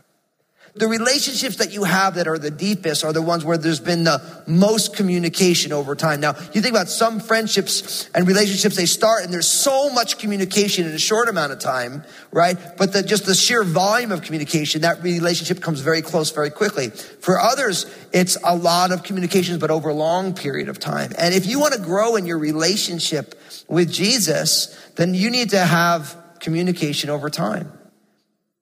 The 0.75 0.87
relationships 0.87 1.57
that 1.57 1.73
you 1.73 1.83
have 1.83 2.15
that 2.15 2.29
are 2.29 2.39
the 2.39 2.50
deepest 2.50 3.05
are 3.05 3.12
the 3.12 3.21
ones 3.21 3.45
where 3.45 3.59
there's 3.59 3.81
been 3.81 4.05
the 4.05 4.23
most 4.47 4.95
communication 4.95 5.73
over 5.73 5.97
time. 5.97 6.21
Now, 6.21 6.37
you 6.53 6.61
think 6.61 6.69
about 6.69 6.89
some 6.89 7.19
friendships 7.19 8.09
and 8.15 8.27
relationships, 8.27 8.77
they 8.77 8.87
start 8.87 9.25
and 9.25 9.33
there's 9.33 9.49
so 9.49 9.91
much 9.91 10.19
communication 10.19 10.87
in 10.87 10.93
a 10.93 10.99
short 10.99 11.29
amount 11.29 11.50
of 11.50 11.59
time, 11.59 12.05
right? 12.31 12.57
But 12.79 12.93
the, 12.93 13.03
just 13.03 13.27
the 13.27 13.35
sheer 13.35 13.65
volume 13.65 14.12
of 14.12 14.23
communication, 14.23 14.83
that 14.83 15.03
relationship 15.03 15.61
comes 15.61 15.81
very 15.81 16.03
close 16.03 16.31
very 16.31 16.50
quickly. 16.50 16.91
For 16.91 17.41
others, 17.41 17.87
it's 18.12 18.39
a 18.45 18.55
lot 18.55 18.93
of 18.93 19.03
communications, 19.03 19.59
but 19.59 19.73
over 19.73 19.89
a 19.89 19.95
long 19.95 20.35
period 20.35 20.69
of 20.69 20.79
time. 20.79 21.12
And 21.19 21.35
if 21.35 21.47
you 21.47 21.59
want 21.59 21.75
to 21.75 21.81
grow 21.81 22.15
in 22.15 22.27
your 22.27 22.39
relationship 22.39 23.35
with 23.67 23.91
Jesus, 23.91 24.79
then 24.95 25.15
you 25.15 25.31
need 25.31 25.50
to 25.50 25.59
have 25.59 26.17
communication 26.39 27.11
over 27.11 27.29
time. 27.29 27.73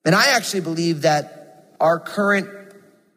And 0.06 0.14
I 0.14 0.28
actually 0.28 0.60
believe 0.62 1.02
that 1.02 1.37
our 1.80 1.98
current 2.00 2.48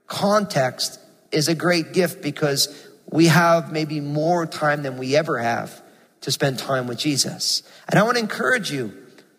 context 0.08 1.00
is 1.32 1.48
a 1.48 1.56
great 1.56 1.94
gift 1.94 2.22
because 2.22 2.88
we 3.10 3.28
have 3.28 3.72
maybe 3.72 4.00
more 4.00 4.46
time 4.46 4.84
than 4.84 4.98
we 4.98 5.16
ever 5.16 5.38
have 5.40 5.82
to 6.22 6.32
spend 6.32 6.60
time 6.60 6.88
with 6.88 6.98
Jesus. 6.98 7.64
And 7.90 8.00
I 8.00 8.04
want 8.04 8.18
to 8.18 8.24
encourage 8.24 8.72
you 8.72 8.94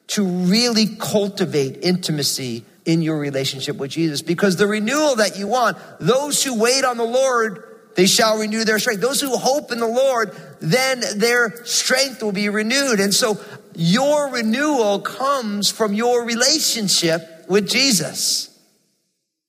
to 0.09 0.25
really 0.25 0.87
cultivate 0.97 1.79
intimacy 1.83 2.65
in 2.85 3.03
your 3.03 3.19
relationship 3.19 3.77
with 3.77 3.91
Jesus 3.91 4.23
because 4.23 4.57
the 4.57 4.67
renewal 4.67 5.17
that 5.17 5.39
you 5.39 5.47
want, 5.47 5.79
those 6.01 6.43
who 6.43 6.59
wait 6.59 6.85
on 6.85 6.97
the 6.97 7.05
Lord, 7.05 7.65
they 7.95 8.07
shall 8.07 8.39
renew 8.39 8.65
their 8.65 8.79
strength. 8.79 9.01
Those 9.01 9.21
who 9.21 9.37
hope 9.37 9.71
in 9.71 9.79
the 9.79 9.87
Lord, 9.87 10.37
then 10.61 11.03
their 11.17 11.65
strength 11.65 12.23
will 12.23 12.33
be 12.33 12.49
renewed. 12.49 13.01
And 13.01 13.15
so 13.15 13.39
your 13.75 14.31
renewal 14.31 15.01
comes 15.01 15.71
from 15.71 15.95
your 15.95 16.25
relationship 16.25 17.47
with 17.49 17.69
Jesus. 17.69 18.52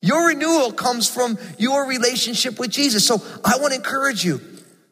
Your 0.04 0.28
renewal 0.28 0.74
comes 0.74 1.10
from 1.10 1.38
your 1.58 1.88
relationship 1.88 2.60
with 2.60 2.70
Jesus. 2.70 3.08
So 3.08 3.24
I 3.46 3.58
want 3.58 3.72
to 3.72 3.78
encourage 3.78 4.26
you, 4.26 4.42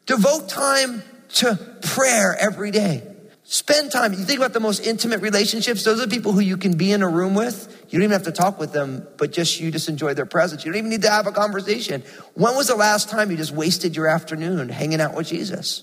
devote 0.06 0.48
time 0.48 1.02
to 1.34 1.56
prayer 1.82 2.34
every 2.40 2.70
day. 2.70 3.06
Spend 3.44 3.92
time. 3.92 4.14
You 4.14 4.20
think 4.20 4.38
about 4.38 4.54
the 4.54 4.60
most 4.60 4.86
intimate 4.86 5.20
relationships. 5.20 5.84
Those 5.84 6.00
are 6.00 6.06
people 6.06 6.32
who 6.32 6.40
you 6.40 6.56
can 6.56 6.78
be 6.78 6.92
in 6.92 7.02
a 7.02 7.08
room 7.08 7.34
with. 7.34 7.84
You 7.90 7.98
don't 7.98 8.04
even 8.04 8.12
have 8.12 8.22
to 8.22 8.32
talk 8.32 8.58
with 8.58 8.72
them, 8.72 9.06
but 9.18 9.32
just 9.32 9.60
you 9.60 9.70
just 9.70 9.90
enjoy 9.90 10.14
their 10.14 10.24
presence. 10.24 10.64
You 10.64 10.72
don't 10.72 10.78
even 10.78 10.90
need 10.90 11.02
to 11.02 11.10
have 11.10 11.26
a 11.26 11.32
conversation. 11.32 12.02
When 12.32 12.56
was 12.56 12.68
the 12.68 12.74
last 12.74 13.10
time 13.10 13.30
you 13.30 13.36
just 13.36 13.52
wasted 13.52 13.94
your 13.94 14.06
afternoon 14.06 14.70
hanging 14.70 15.02
out 15.02 15.14
with 15.14 15.26
Jesus? 15.26 15.82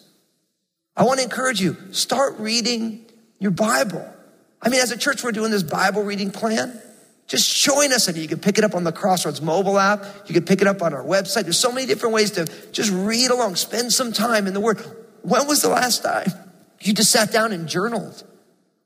I 0.97 1.03
want 1.03 1.19
to 1.19 1.23
encourage 1.23 1.61
you, 1.61 1.77
start 1.91 2.39
reading 2.39 3.05
your 3.37 3.51
Bible. 3.51 4.11
I 4.59 4.69
mean, 4.69 4.79
as 4.79 4.89
a 4.89 4.97
church, 4.97 5.23
we're 5.23 5.33
doing 5.33 5.51
this 5.51 5.61
Bible 5.61 6.01
reading 6.01 6.31
plan. 6.31 6.81
Just 7.29 7.63
join 7.63 7.93
us 7.93 8.07
and 8.07 8.17
you 8.17 8.27
can 8.27 8.39
pick 8.39 8.57
it 8.57 8.63
up 8.63 8.73
on 8.73 8.83
the 8.83 8.91
Crossroads 8.91 9.39
mobile 9.39 9.77
app. 9.77 10.03
You 10.25 10.33
can 10.33 10.45
pick 10.45 10.61
it 10.61 10.67
up 10.67 10.81
on 10.81 10.95
our 10.95 11.03
website. 11.03 11.43
There's 11.43 11.59
so 11.59 11.71
many 11.71 11.85
different 11.85 12.15
ways 12.15 12.31
to 12.31 12.47
just 12.71 12.91
read 12.91 13.29
along, 13.29 13.55
spend 13.55 13.93
some 13.93 14.11
time 14.11 14.47
in 14.47 14.55
the 14.55 14.59
Word. 14.59 14.79
When 15.21 15.47
was 15.47 15.61
the 15.61 15.69
last 15.69 16.01
time 16.01 16.25
you 16.81 16.91
just 16.91 17.11
sat 17.11 17.31
down 17.31 17.51
and 17.51 17.69
journaled? 17.69 18.23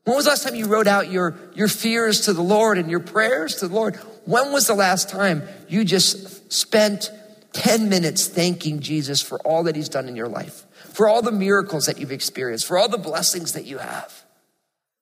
When 0.04 0.18
was 0.18 0.26
the 0.26 0.32
last 0.32 0.44
time 0.44 0.56
you 0.56 0.66
wrote 0.66 0.88
out 0.88 1.10
your, 1.10 1.38
your 1.56 1.70
fears 1.70 2.22
to 2.22 2.34
the 2.34 2.42
Lord 2.42 2.78
and 2.78 2.92
your 2.92 3.00
prayers 3.00 3.56
to 3.58 3.70
the 3.70 3.74
Lord? 3.74 3.96
When 4.26 4.52
was 4.52 4.68
the 4.68 4.76
last 4.76 5.08
time 5.08 5.44
you 5.70 5.86
just 5.86 6.52
spent 6.52 7.12
10 7.54 7.88
minutes 7.88 8.28
thanking 8.28 8.82
Jesus 8.82 9.22
for 9.22 9.40
all 9.48 9.64
that 9.64 9.78
He's 9.78 9.88
done 9.88 10.10
in 10.10 10.18
your 10.18 10.28
life, 10.28 10.66
for 10.92 11.08
all 11.08 11.22
the 11.22 11.32
miracles 11.32 11.86
that 11.86 11.98
you've 11.98 12.12
experienced, 12.12 12.66
for 12.66 12.78
all 12.78 12.90
the 12.90 12.98
blessings 12.98 13.54
that 13.54 13.64
you 13.64 13.78
have? 13.78 14.26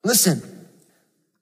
Listen, 0.04 0.68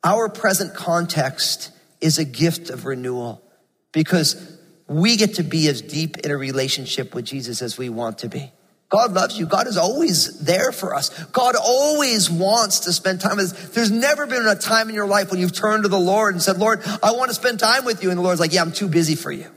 our 0.02 0.30
present 0.30 0.74
context 0.74 1.72
is 2.02 2.18
a 2.18 2.26
gift 2.26 2.70
of 2.70 2.86
renewal 2.86 3.44
because 3.92 4.58
we 4.88 5.18
get 5.18 5.36
to 5.36 5.44
be 5.44 5.68
as 5.68 5.82
deep 5.82 6.18
in 6.20 6.32
a 6.32 6.38
relationship 6.38 7.14
with 7.14 7.26
Jesus 7.26 7.62
as 7.62 7.78
we 7.78 7.90
want 7.90 8.20
to 8.20 8.30
be. 8.30 8.52
God 8.90 9.14
loves 9.14 9.38
you. 9.38 9.46
God 9.46 9.68
is 9.68 9.78
always 9.78 10.40
there 10.40 10.72
for 10.72 10.96
us. 10.96 11.10
God 11.26 11.56
always 11.56 12.30
wants 12.30 12.82
to 12.82 12.94
spend 12.94 13.22
time 13.22 13.38
with 13.38 13.54
us. 13.54 13.70
There's 13.70 13.92
never 13.92 14.26
been 14.26 14.48
a 14.48 14.56
time 14.56 14.90
in 14.90 14.96
your 14.96 15.06
life 15.06 15.30
when 15.30 15.40
you've 15.40 15.54
turned 15.54 15.84
to 15.84 15.90
the 15.90 16.00
Lord 16.00 16.34
and 16.34 16.42
said, 16.42 16.58
Lord, 16.58 16.82
I 17.04 17.12
want 17.12 17.30
to 17.30 17.36
spend 17.36 17.60
time 17.60 17.86
with 17.86 18.02
you. 18.02 18.10
And 18.10 18.18
the 18.18 18.24
Lord's 18.24 18.40
like, 18.40 18.52
yeah, 18.52 18.62
I'm 18.62 18.72
too 18.72 18.88
busy 18.88 19.16
for 19.16 19.32
you. 19.32 19.48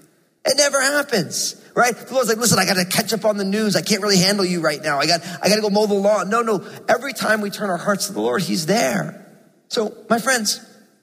It 0.44 0.54
never 0.58 0.82
happens, 0.82 1.56
right? 1.74 1.96
The 1.96 2.12
Lord's 2.12 2.28
like, 2.28 2.36
listen, 2.38 2.58
I 2.58 2.66
got 2.66 2.74
to 2.74 2.84
catch 2.84 3.14
up 3.14 3.24
on 3.24 3.38
the 3.38 3.44
news. 3.44 3.74
I 3.74 3.80
can't 3.80 4.02
really 4.02 4.18
handle 4.18 4.44
you 4.44 4.60
right 4.60 4.82
now. 4.82 4.98
I 4.98 5.06
got, 5.06 5.22
I 5.40 5.48
got 5.48 5.56
to 5.56 5.62
go 5.62 5.70
mow 5.70 5.86
the 5.86 5.94
lawn. 5.94 6.28
No, 6.28 6.42
no. 6.42 6.66
Every 6.86 7.14
time 7.14 7.40
we 7.40 7.48
turn 7.48 7.70
our 7.70 7.78
hearts 7.78 8.08
to 8.08 8.12
the 8.12 8.20
Lord, 8.20 8.42
He's 8.42 8.66
there. 8.66 9.24
So, 9.68 9.96
my 10.10 10.18
friends, 10.18 10.60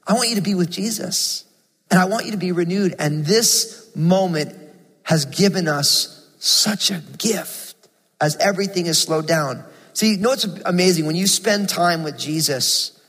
I 0.09 0.13
want 0.13 0.29
you 0.29 0.35
to 0.35 0.41
be 0.41 0.55
with 0.55 0.71
Jesus 0.71 1.45
and 1.91 1.99
I 1.99 2.05
want 2.05 2.25
you 2.25 2.31
to 2.31 2.37
be 2.37 2.51
renewed. 2.51 2.95
And 2.97 3.23
this 3.23 3.91
moment 3.95 4.57
has 5.03 5.25
given 5.25 5.67
us 5.67 6.27
such 6.39 6.89
a 6.89 7.03
gift 7.19 7.75
as 8.19 8.35
everything 8.37 8.87
is 8.87 8.99
slowed 8.99 9.27
down. 9.27 9.63
See, 9.93 10.11
you 10.13 10.17
know 10.17 10.29
what's 10.29 10.45
amazing? 10.65 11.05
When 11.05 11.15
you 11.15 11.27
spend 11.27 11.69
time 11.69 12.03
with 12.03 12.17
Jesus, 12.17 12.99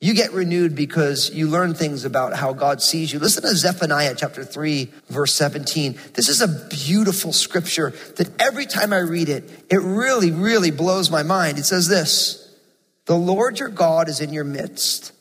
you 0.00 0.14
get 0.14 0.32
renewed 0.32 0.74
because 0.74 1.30
you 1.34 1.48
learn 1.48 1.74
things 1.74 2.06
about 2.06 2.34
how 2.34 2.54
God 2.54 2.80
sees 2.80 3.12
you. 3.12 3.18
Listen 3.18 3.42
to 3.42 3.54
Zephaniah 3.54 4.14
chapter 4.16 4.42
3, 4.42 4.90
verse 5.08 5.34
17. 5.34 5.98
This 6.14 6.28
is 6.30 6.40
a 6.40 6.68
beautiful 6.68 7.32
scripture 7.32 7.90
that 8.16 8.30
every 8.40 8.64
time 8.64 8.94
I 8.94 8.98
read 8.98 9.28
it, 9.28 9.44
it 9.70 9.82
really, 9.82 10.30
really 10.30 10.70
blows 10.70 11.10
my 11.10 11.22
mind. 11.22 11.58
It 11.58 11.64
says 11.64 11.88
this 11.88 12.56
The 13.04 13.16
Lord 13.16 13.58
your 13.58 13.68
God 13.68 14.08
is 14.08 14.20
in 14.20 14.32
your 14.32 14.44
midst 14.44 15.12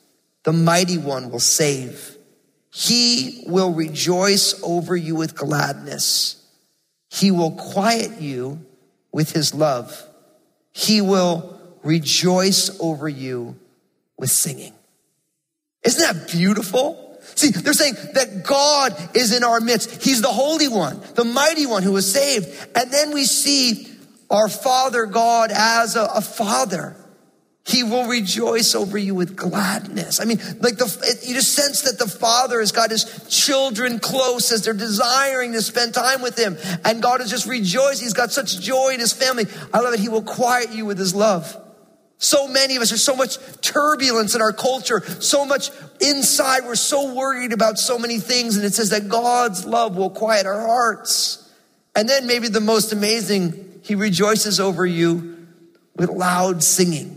the 0.45 0.53
mighty 0.53 0.97
one 0.97 1.31
will 1.31 1.39
save. 1.39 2.15
He 2.71 3.43
will 3.47 3.73
rejoice 3.73 4.61
over 4.63 4.95
you 4.95 5.15
with 5.15 5.35
gladness. 5.35 6.41
He 7.09 7.31
will 7.31 7.51
quiet 7.51 8.21
you 8.21 8.63
with 9.11 9.31
his 9.31 9.53
love. 9.53 10.07
He 10.71 11.01
will 11.01 11.59
rejoice 11.83 12.79
over 12.79 13.09
you 13.09 13.57
with 14.17 14.29
singing. 14.29 14.73
Isn't 15.83 16.01
that 16.01 16.31
beautiful? 16.31 17.19
See, 17.35 17.49
they're 17.49 17.73
saying 17.73 17.95
that 18.13 18.43
God 18.43 18.93
is 19.15 19.35
in 19.35 19.43
our 19.43 19.59
midst. 19.59 20.03
He's 20.03 20.21
the 20.21 20.27
Holy 20.27 20.67
One, 20.67 21.01
the 21.15 21.23
Mighty 21.23 21.65
One 21.65 21.81
who 21.81 21.93
was 21.93 22.11
saved. 22.11 22.47
And 22.75 22.91
then 22.91 23.13
we 23.13 23.25
see 23.25 23.87
our 24.29 24.47
Father 24.47 25.05
God 25.07 25.51
as 25.51 25.95
a, 25.95 26.03
a 26.03 26.21
Father 26.21 26.95
he 27.67 27.81
will 27.81 28.07
rejoice 28.07 28.75
over 28.75 28.95
you 28.95 29.15
with 29.15 29.36
gladness. 29.36 30.22
I 30.22 30.25
mean, 30.25 30.38
like 30.60 30.77
the, 30.77 30.86
it, 31.03 31.27
you 31.27 31.34
just 31.34 31.53
sense 31.53 31.81
that 31.81 31.98
the 31.98 32.07
Father 32.07 32.60
has 32.60 32.72
got 32.72 32.91
his 32.91 33.25
children 33.27 33.98
close 33.98 34.51
as 34.51 34.63
they're 34.63 34.74
desiring 34.75 35.53
to 35.53 35.62
spend 35.63 35.95
time 35.95 36.22
with 36.22 36.38
him. 36.38 36.57
And 36.86 37.01
God 37.01 37.22
is 37.22 37.29
just 37.31 37.48
rejoicing. 37.48 38.05
He's 38.05 38.13
got 38.13 38.31
such 38.31 38.60
joy 38.60 38.91
in 38.93 39.00
his 39.00 39.13
family. 39.13 39.45
I 39.74 39.79
love 39.79 39.95
it. 39.95 40.00
He 40.00 40.10
will 40.10 40.22
quiet 40.22 40.74
you 40.74 40.86
with 40.86 41.00
his 41.00 41.15
love. 41.15 41.60
So 42.19 42.48
many 42.48 42.75
of 42.75 42.84
us, 42.84 42.89
there's 42.89 43.03
so 43.03 43.15
much 43.15 43.38
turbulence 43.62 44.36
in 44.36 44.41
our 44.41 44.53
culture, 44.53 45.01
so 45.19 45.43
much 45.43 45.72
inside. 46.00 46.65
We're 46.65 46.75
so 46.75 47.15
worried 47.15 47.51
about 47.51 47.79
so 47.79 47.98
many 47.98 48.19
things. 48.19 48.57
And 48.57 48.65
it 48.65 48.75
says 48.75 48.91
that 48.91 49.10
God's 49.10 49.65
love 49.65 49.98
will 49.98 50.12
quiet 50.12 50.45
our 50.45 50.67
hearts. 50.67 51.51
And 51.95 52.07
then 52.07 52.27
maybe 52.27 52.48
the 52.48 52.62
most 52.62 52.93
amazing, 52.93 53.79
he 53.84 53.95
rejoices 53.95 54.60
over 54.60 54.86
you 54.86 55.48
with 55.95 56.10
loud 56.10 56.63
singing. 56.63 57.14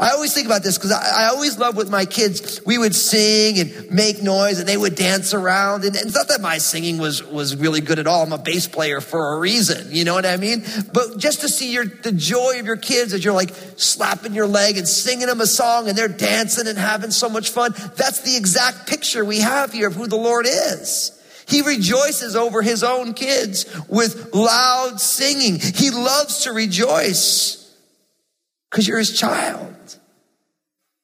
I 0.00 0.10
always 0.10 0.32
think 0.32 0.46
about 0.46 0.62
this 0.62 0.78
because 0.78 0.92
I, 0.92 1.24
I, 1.24 1.26
always 1.30 1.58
love 1.58 1.76
with 1.76 1.90
my 1.90 2.04
kids, 2.04 2.64
we 2.64 2.78
would 2.78 2.94
sing 2.94 3.58
and 3.58 3.90
make 3.90 4.22
noise 4.22 4.60
and 4.60 4.68
they 4.68 4.76
would 4.76 4.94
dance 4.94 5.34
around. 5.34 5.82
And, 5.82 5.96
and, 5.96 6.06
it's 6.06 6.14
not 6.14 6.28
that 6.28 6.40
my 6.40 6.58
singing 6.58 6.98
was, 6.98 7.20
was 7.24 7.56
really 7.56 7.80
good 7.80 7.98
at 7.98 8.06
all. 8.06 8.22
I'm 8.22 8.32
a 8.32 8.38
bass 8.38 8.68
player 8.68 9.00
for 9.00 9.34
a 9.34 9.40
reason. 9.40 9.88
You 9.90 10.04
know 10.04 10.14
what 10.14 10.24
I 10.24 10.36
mean? 10.36 10.64
But 10.92 11.18
just 11.18 11.40
to 11.40 11.48
see 11.48 11.72
your, 11.72 11.84
the 11.84 12.12
joy 12.12 12.60
of 12.60 12.66
your 12.66 12.76
kids 12.76 13.12
as 13.12 13.24
you're 13.24 13.34
like 13.34 13.52
slapping 13.74 14.34
your 14.34 14.46
leg 14.46 14.76
and 14.76 14.86
singing 14.86 15.26
them 15.26 15.40
a 15.40 15.46
song 15.46 15.88
and 15.88 15.98
they're 15.98 16.06
dancing 16.06 16.68
and 16.68 16.78
having 16.78 17.10
so 17.10 17.28
much 17.28 17.50
fun. 17.50 17.72
That's 17.96 18.20
the 18.20 18.36
exact 18.36 18.88
picture 18.88 19.24
we 19.24 19.40
have 19.40 19.72
here 19.72 19.88
of 19.88 19.96
who 19.96 20.06
the 20.06 20.14
Lord 20.14 20.46
is. 20.46 21.10
He 21.48 21.62
rejoices 21.62 22.36
over 22.36 22.62
his 22.62 22.84
own 22.84 23.14
kids 23.14 23.66
with 23.88 24.32
loud 24.32 25.00
singing. 25.00 25.58
He 25.58 25.90
loves 25.90 26.44
to 26.44 26.52
rejoice 26.52 27.57
because 28.70 28.86
you're 28.86 28.98
his 28.98 29.18
child. 29.18 29.74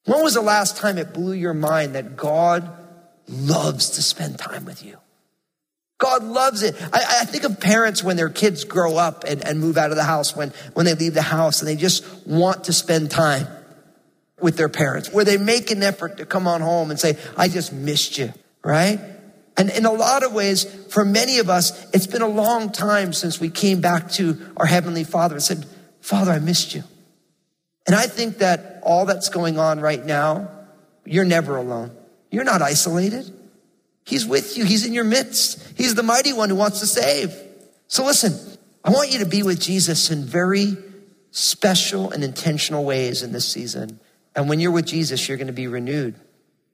When 0.07 0.23
was 0.23 0.35
the 0.35 0.43
last 0.43 0.77
time 0.77 0.99
it 0.99 1.15
blew 1.15 1.33
your 1.33 1.55
mind 1.55 1.95
that 1.95 2.17
God 2.17 2.71
loves 3.27 3.91
to 3.91 4.03
spend 4.03 4.39
time 4.39 4.65
with 4.65 4.85
you? 4.85 4.99
God 5.99 6.25
loves 6.25 6.63
it. 6.63 6.75
I, 6.93 7.21
I, 7.21 7.25
think 7.25 7.45
of 7.45 7.61
parents 7.61 8.03
when 8.03 8.17
their 8.17 8.29
kids 8.29 8.65
grow 8.65 8.97
up 8.97 9.25
and, 9.25 9.47
and 9.47 9.61
move 9.61 9.79
out 9.79 9.91
of 9.91 9.97
the 9.97 10.05
house, 10.05 10.37
when, 10.37 10.53
when 10.75 10.85
they 10.87 10.95
leave 10.95 11.15
the 11.15 11.23
house 11.23 11.61
and 11.61 11.69
they 11.69 11.77
just 11.77 12.05
want 12.27 12.65
to 12.65 12.73
spend 12.73 13.11
time 13.11 13.47
with 14.41 14.57
their 14.57 14.69
parents, 14.69 15.11
where 15.13 15.25
they 15.25 15.39
make 15.39 15.71
an 15.71 15.83
effort 15.83 16.19
to 16.19 16.27
come 16.27 16.47
on 16.47 16.61
home 16.61 16.91
and 16.91 17.01
say, 17.01 17.17
I 17.37 17.49
just 17.49 17.73
missed 17.73 18.19
you, 18.19 18.35
right? 18.63 19.01
And 19.57 19.71
in 19.71 19.87
a 19.87 19.93
lot 19.93 20.25
of 20.25 20.35
ways, 20.35 20.65
for 20.93 21.05
many 21.05 21.39
of 21.39 21.49
us, 21.49 21.91
it's 21.95 22.09
been 22.09 22.23
a 22.23 22.29
long 22.29 22.73
time 22.73 23.13
since 23.13 23.41
we 23.41 23.49
came 23.49 23.81
back 23.81 24.11
to 24.13 24.37
our 24.57 24.67
Heavenly 24.67 25.05
Father 25.05 25.37
and 25.37 25.43
said, 25.43 25.65
Father, 26.01 26.33
I 26.33 26.41
missed 26.41 26.75
you. 26.75 26.83
And 27.87 27.95
I 27.95 28.07
think 28.07 28.39
that 28.39 28.81
all 28.83 29.05
that's 29.05 29.29
going 29.29 29.59
on 29.59 29.81
right 29.81 30.05
now, 30.05 30.51
you're 31.05 31.25
never 31.25 31.57
alone. 31.57 31.95
You're 32.31 32.45
not 32.45 32.63
isolated. 32.63 33.31
He's 34.05 34.27
with 34.27 34.57
you. 34.57 34.65
He's 34.65 34.87
in 34.87 34.93
your 34.93 35.05
midst. 35.05 35.63
He's 35.77 35.95
the 35.95 36.03
mighty 36.03 36.33
one 36.33 36.51
who 36.51 36.57
wants 36.57 36.81
to 36.81 36.87
save. 36.87 37.35
So 37.89 38.05
listen, 38.05 38.59
I 38.85 38.91
want 38.91 39.13
you 39.13 39.21
to 39.21 39.27
be 39.27 39.43
with 39.43 39.61
Jesus 39.61 40.11
in 40.11 40.25
very 40.25 40.77
special 41.31 42.11
and 42.11 42.23
intentional 42.23 42.85
ways 42.85 43.23
in 43.23 43.33
this 43.33 43.51
season. 43.51 44.01
And 44.37 44.49
when 44.49 44.61
you're 44.61 44.73
with 44.73 44.87
Jesus, 44.87 45.29
you're 45.29 45.39
going 45.39 45.49
to 45.49 45.53
be 45.53 45.69
renewed. 45.69 46.17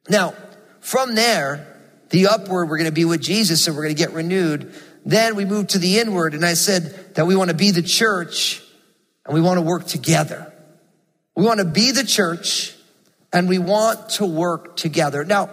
Now, 0.09 0.35
from 0.81 1.15
there, 1.15 1.67
the 2.11 2.29
upward, 2.29 2.69
we're 2.69 2.79
going 2.79 2.89
to 2.89 2.93
be 2.93 3.05
with 3.05 3.21
Jesus 3.21 3.67
and 3.67 3.77
we're 3.77 3.85
going 3.85 3.95
to 3.95 4.03
get 4.03 4.13
renewed. 4.13 4.75
Then 5.05 5.37
we 5.37 5.45
move 5.45 5.69
to 5.69 5.79
the 5.79 5.99
inward. 5.99 6.35
And 6.35 6.45
I 6.45 6.55
said 6.55 7.15
that 7.15 7.27
we 7.27 7.37
want 7.37 7.51
to 7.51 7.57
be 7.57 7.71
the 7.71 7.83
church 7.83 8.63
and 9.25 9.35
we 9.35 9.41
want 9.41 9.59
to 9.59 9.63
work 9.63 9.87
together. 9.87 10.50
We 11.37 11.45
want 11.45 11.61
to 11.61 11.65
be 11.65 11.93
the 11.93 12.05
church 12.05 12.75
and 13.33 13.49
we 13.49 13.59
want 13.59 14.11
to 14.11 14.27
work 14.27 14.77
together. 14.77 15.25
Now, 15.25 15.51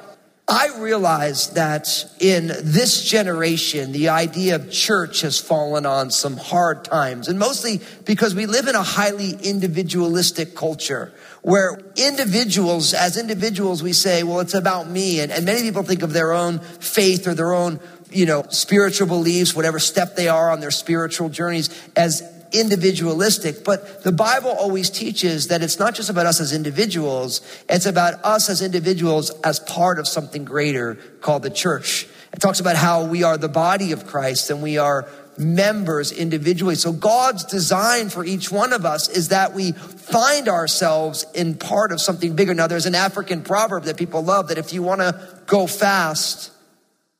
I 0.50 0.70
realize 0.80 1.50
that 1.52 1.90
in 2.22 2.48
this 2.48 3.04
generation, 3.04 3.92
the 3.92 4.10
idea 4.10 4.56
of 4.56 4.72
church 4.72 5.20
has 5.22 5.38
fallen 5.38 5.86
on 5.86 6.10
some 6.10 6.38
hard 6.38 6.86
times, 6.86 7.28
and 7.28 7.38
mostly 7.38 7.82
because 8.06 8.34
we 8.34 8.46
live 8.46 8.70
in 8.70 8.76
a 8.76 8.82
highly 8.82 9.32
individualistic 9.32 10.56
culture 10.56 11.14
where 11.42 11.82
individuals, 11.98 12.94
as 12.94 13.18
individuals, 13.18 13.84
we 13.84 13.92
say, 13.92 14.24
well, 14.24 14.40
it's 14.40 14.54
about 14.54 14.90
me. 14.90 15.20
And, 15.20 15.34
and 15.34 15.46
many 15.46 15.64
people 15.64 15.84
think 15.84 16.02
of 16.02 16.14
their 16.14 16.32
own 16.32 16.60
faith 16.60 17.28
or 17.28 17.34
their 17.34 17.54
own, 17.54 17.82
you 18.10 18.26
know, 18.26 18.46
spiritual 18.50 19.08
beliefs, 19.08 19.54
whatever 19.54 19.80
step 19.80 20.16
they 20.16 20.30
are 20.30 20.50
on 20.50 20.62
their 20.62 20.72
spiritual 20.72 21.28
journeys 21.28 21.70
as 21.98 22.22
individualistic, 22.52 23.64
but 23.64 24.04
the 24.04 24.12
Bible 24.12 24.50
always 24.50 24.90
teaches 24.90 25.48
that 25.48 25.62
it's 25.62 25.80
not 25.80 25.96
just 25.96 26.10
about 26.10 26.26
us 26.26 26.40
as 26.40 26.54
individuals, 26.54 27.42
it's 27.70 27.86
about 27.86 28.24
us 28.24 28.50
as 28.50 28.62
individuals 28.62 29.32
as 29.42 29.60
part 29.60 30.00
of 30.00 30.08
something 30.08 30.46
greater 30.46 30.96
called 31.22 31.44
the 31.44 31.50
church. 31.50 32.08
It 32.34 32.40
talks 32.40 32.60
about 32.60 32.76
how 32.76 33.06
we 33.06 33.24
are 33.24 33.38
the 33.38 33.50
body 33.50 33.92
of 33.92 34.06
Christ 34.06 34.50
and 34.50 34.62
we 34.62 34.78
are 34.78 35.08
members 35.38 36.12
individually. 36.12 36.76
So 36.76 36.92
God's 36.92 37.44
design 37.46 38.10
for 38.10 38.26
each 38.26 38.52
one 38.52 38.74
of 38.74 38.86
us 38.86 39.08
is 39.08 39.30
that 39.30 39.54
we 39.54 39.72
find 39.72 40.48
ourselves 40.48 41.26
in 41.34 41.56
part 41.56 41.92
of 41.92 42.02
something 42.02 42.36
bigger. 42.36 42.54
Now, 42.54 42.68
there's 42.68 42.86
an 42.86 42.96
African 42.96 43.44
proverb 43.44 43.84
that 43.84 43.98
people 43.98 44.24
love 44.24 44.50
that 44.50 44.58
if 44.58 44.74
you 44.74 44.82
want 44.82 45.02
to 45.02 45.42
go 45.46 45.68
fast, 45.68 46.52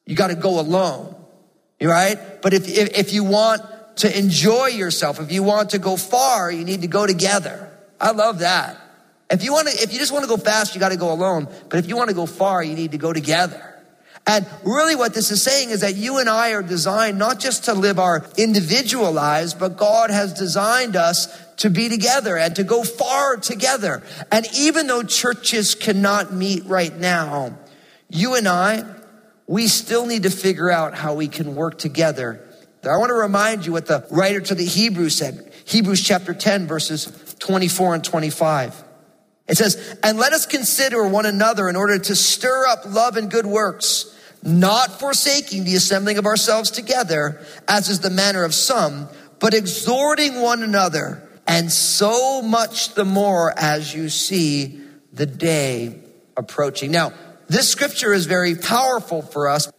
you 0.06 0.16
got 0.16 0.28
to 0.28 0.36
go 0.36 0.60
alone. 0.60 1.16
Right? 1.80 2.18
But 2.42 2.54
if, 2.54 2.68
if, 2.68 2.98
if 2.98 3.14
you 3.14 3.24
want 3.24 3.62
to 3.98 4.18
enjoy 4.18 4.68
yourself, 4.68 5.20
if 5.20 5.32
you 5.32 5.44
want 5.44 5.72
to 5.72 5.80
go 5.80 5.98
far, 5.98 6.52
you 6.52 6.64
need 6.64 6.82
to 6.82 6.88
go 6.88 7.06
together. 7.06 7.72
I 8.00 8.12
love 8.12 8.40
that. 8.40 8.78
If 9.30 9.44
you 9.44 9.52
want 9.52 9.68
to, 9.68 9.84
if 9.84 9.92
you 9.92 10.00
just 10.00 10.12
want 10.12 10.24
to 10.24 10.30
go 10.30 10.38
fast, 10.38 10.74
you 10.74 10.80
got 10.80 10.90
to 10.90 10.98
go 10.98 11.12
alone. 11.12 11.48
But 11.70 11.80
if 11.80 11.88
you 11.88 11.98
want 11.98 12.10
to 12.10 12.16
go 12.16 12.26
far, 12.26 12.64
you 12.64 12.76
need 12.76 12.92
to 12.92 12.98
go 12.98 13.12
together. 13.12 13.74
And 14.26 14.46
really 14.64 14.96
what 14.96 15.14
this 15.14 15.32
is 15.32 15.42
saying 15.42 15.70
is 15.70 15.82
that 15.82 15.96
you 15.96 16.18
and 16.18 16.30
I 16.30 16.52
are 16.52 16.62
designed 16.62 17.18
not 17.18 17.40
just 17.40 17.66
to 17.66 17.74
live 17.74 17.98
our 17.98 18.26
individual 18.38 19.12
lives, 19.12 19.54
but 19.54 19.78
God 19.78 20.10
has 20.10 20.34
designed 20.34 20.96
us 20.98 21.28
to 21.58 21.70
be 21.70 21.88
together 21.90 22.38
and 22.38 22.56
to 22.58 22.64
go 22.64 22.84
far 22.84 23.38
together. 23.38 24.04
And 24.32 24.46
even 24.56 24.88
though 24.88 25.04
churches 25.04 25.76
cannot 25.76 26.34
meet 26.34 26.66
right 26.66 26.94
now, 26.94 27.58
you 28.10 28.36
and 28.36 28.48
I, 28.48 28.84
we 29.48 29.68
still 29.68 30.06
need 30.06 30.24
to 30.24 30.30
figure 30.30 30.70
out 30.70 30.94
how 30.94 31.14
we 31.14 31.30
can 31.30 31.56
work 31.56 31.78
together 31.78 32.47
I 32.84 32.98
want 32.98 33.10
to 33.10 33.16
remind 33.16 33.66
you 33.66 33.72
what 33.72 33.88
the 33.88 34.06
writer 34.12 34.40
to 34.40 34.56
the 34.56 34.66
Hebrews 34.66 35.16
said. 35.16 35.52
Hebrews 35.66 36.02
chapter 36.04 36.34
10, 36.34 36.68
verses 36.68 37.36
24 37.40 37.96
and 37.96 38.04
25. 38.04 38.84
It 39.48 39.58
says, 39.58 39.98
And 40.04 40.18
let 40.18 40.34
us 40.34 40.46
consider 40.46 41.08
one 41.08 41.26
another 41.26 41.70
in 41.70 41.76
order 41.76 41.98
to 41.98 42.16
stir 42.16 42.68
up 42.68 42.86
love 42.86 43.18
and 43.18 43.32
good 43.32 43.46
works, 43.46 44.14
not 44.44 45.00
forsaking 45.00 45.64
the 45.64 45.76
assembling 45.76 46.18
of 46.18 46.26
ourselves 46.26 46.72
together, 46.72 47.46
as 47.68 47.90
is 47.90 48.02
the 48.02 48.10
manner 48.10 48.44
of 48.44 48.54
some, 48.54 49.08
but 49.40 49.54
exhorting 49.54 50.42
one 50.42 50.64
another, 50.64 51.28
and 51.48 51.72
so 51.72 52.42
much 52.42 52.94
the 52.94 53.06
more 53.06 53.54
as 53.58 53.94
you 53.94 54.10
see 54.10 54.82
the 55.14 55.26
day 55.26 56.00
approaching. 56.36 56.92
Now, 56.92 57.14
this 57.48 57.70
scripture 57.70 58.14
is 58.14 58.26
very 58.26 58.56
powerful 58.56 59.22
for 59.22 59.50
us. 59.50 59.72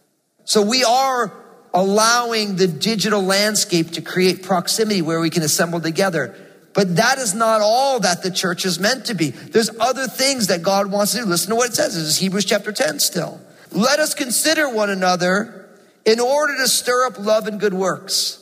So 0.45 0.63
we 0.63 0.83
are 0.83 1.31
allowing 1.73 2.55
the 2.55 2.67
digital 2.67 3.21
landscape 3.21 3.91
to 3.91 4.01
create 4.01 4.43
proximity 4.43 5.01
where 5.01 5.19
we 5.19 5.29
can 5.29 5.43
assemble 5.43 5.79
together. 5.79 6.35
But 6.73 6.95
that 6.97 7.17
is 7.17 7.33
not 7.33 7.61
all 7.61 7.99
that 7.99 8.23
the 8.23 8.31
church 8.31 8.65
is 8.65 8.79
meant 8.79 9.05
to 9.05 9.15
be. 9.15 9.29
There's 9.29 9.69
other 9.79 10.07
things 10.07 10.47
that 10.47 10.61
God 10.61 10.91
wants 10.91 11.13
to 11.13 11.19
do. 11.19 11.25
Listen 11.25 11.49
to 11.49 11.55
what 11.55 11.69
it 11.69 11.75
says. 11.75 11.95
This 11.95 12.03
is 12.03 12.17
Hebrews 12.17 12.45
chapter 12.45 12.71
10 12.71 12.99
still. 12.99 13.39
Let 13.71 13.99
us 13.99 14.13
consider 14.13 14.69
one 14.69 14.89
another 14.89 15.69
in 16.05 16.19
order 16.19 16.55
to 16.57 16.67
stir 16.67 17.05
up 17.05 17.19
love 17.19 17.47
and 17.47 17.59
good 17.59 17.73
works. 17.73 18.35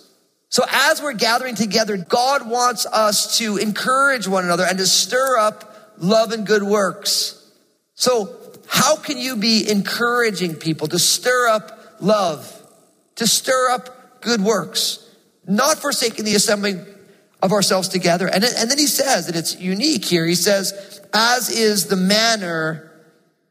So 0.49 0.63
as 0.69 1.01
we're 1.01 1.13
gathering 1.13 1.55
together, 1.55 1.97
God 1.97 2.49
wants 2.49 2.85
us 2.85 3.37
to 3.39 3.57
encourage 3.57 4.27
one 4.27 4.45
another 4.45 4.65
and 4.65 4.77
to 4.77 4.85
stir 4.85 5.37
up 5.37 5.95
love 5.97 6.31
and 6.31 6.47
good 6.47 6.63
works. 6.63 7.51
So 7.95 8.35
how 8.67 8.95
can 8.95 9.17
you 9.17 9.35
be 9.35 9.69
encouraging 9.69 10.55
people 10.55 10.87
to 10.87 10.99
stir 10.99 11.49
up 11.49 11.95
love 11.99 12.53
to 13.17 13.27
stir 13.27 13.69
up 13.71 14.21
good 14.21 14.41
works, 14.41 15.05
not 15.45 15.77
forsaking 15.77 16.25
the 16.25 16.35
assembling 16.35 16.85
of 17.41 17.51
ourselves 17.51 17.87
together. 17.89 18.27
And, 18.27 18.43
and 18.43 18.71
then 18.71 18.77
he 18.77 18.87
says, 18.87 19.27
and 19.27 19.35
it's 19.35 19.59
unique 19.59 20.05
here, 20.05 20.25
he 20.25 20.35
says, 20.35 21.01
as 21.13 21.49
is 21.49 21.85
the 21.87 21.95
manner 21.95 22.91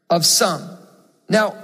of 0.09 0.25
some. 0.25 0.77
Now, 1.29 1.55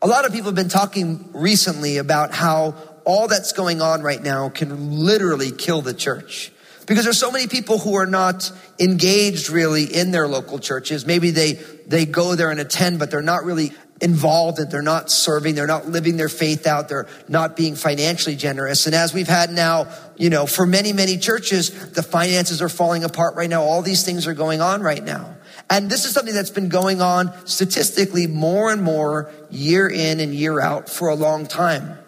a 0.00 0.06
lot 0.06 0.24
of 0.24 0.32
people 0.32 0.46
have 0.46 0.54
been 0.54 0.68
talking 0.68 1.30
recently 1.32 1.96
about 1.96 2.32
how 2.32 2.74
all 3.04 3.26
that's 3.26 3.52
going 3.52 3.80
on 3.80 4.02
right 4.02 4.22
now 4.22 4.48
can 4.48 5.04
literally 5.04 5.50
kill 5.50 5.82
the 5.82 5.94
church. 5.94 6.52
Because 6.86 7.04
there's 7.04 7.18
so 7.18 7.30
many 7.30 7.48
people 7.48 7.78
who 7.78 7.96
are 7.96 8.06
not 8.06 8.50
engaged 8.78 9.50
really 9.50 9.84
in 9.84 10.10
their 10.10 10.26
local 10.26 10.58
churches. 10.58 11.04
Maybe 11.04 11.30
they, 11.30 11.54
they 11.86 12.06
go 12.06 12.34
there 12.34 12.50
and 12.50 12.60
attend, 12.60 12.98
but 12.98 13.10
they're 13.10 13.20
not 13.20 13.44
really 13.44 13.72
involved 14.00 14.58
and 14.58 14.70
they're 14.70 14.82
not 14.82 15.10
serving, 15.10 15.54
they're 15.54 15.66
not 15.66 15.86
living 15.86 16.16
their 16.16 16.28
faith 16.28 16.66
out, 16.66 16.88
they're 16.88 17.08
not 17.28 17.56
being 17.56 17.74
financially 17.74 18.36
generous. 18.36 18.86
And 18.86 18.94
as 18.94 19.12
we've 19.12 19.28
had 19.28 19.50
now, 19.50 19.88
you 20.16 20.30
know, 20.30 20.46
for 20.46 20.66
many, 20.66 20.92
many 20.92 21.18
churches, 21.18 21.92
the 21.92 22.02
finances 22.02 22.62
are 22.62 22.68
falling 22.68 23.04
apart 23.04 23.34
right 23.34 23.50
now. 23.50 23.62
All 23.62 23.82
these 23.82 24.04
things 24.04 24.26
are 24.26 24.34
going 24.34 24.60
on 24.60 24.82
right 24.82 25.02
now. 25.02 25.36
And 25.70 25.90
this 25.90 26.04
is 26.04 26.12
something 26.12 26.34
that's 26.34 26.50
been 26.50 26.68
going 26.68 27.00
on 27.00 27.32
statistically 27.46 28.26
more 28.26 28.72
and 28.72 28.82
more 28.82 29.30
year 29.50 29.88
in 29.88 30.20
and 30.20 30.34
year 30.34 30.60
out 30.60 30.88
for 30.88 31.08
a 31.08 31.14
long 31.14 31.46
time. 31.46 31.98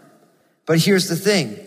But 0.67 0.79
here's 0.79 1.09
the 1.09 1.17
thing. 1.17 1.59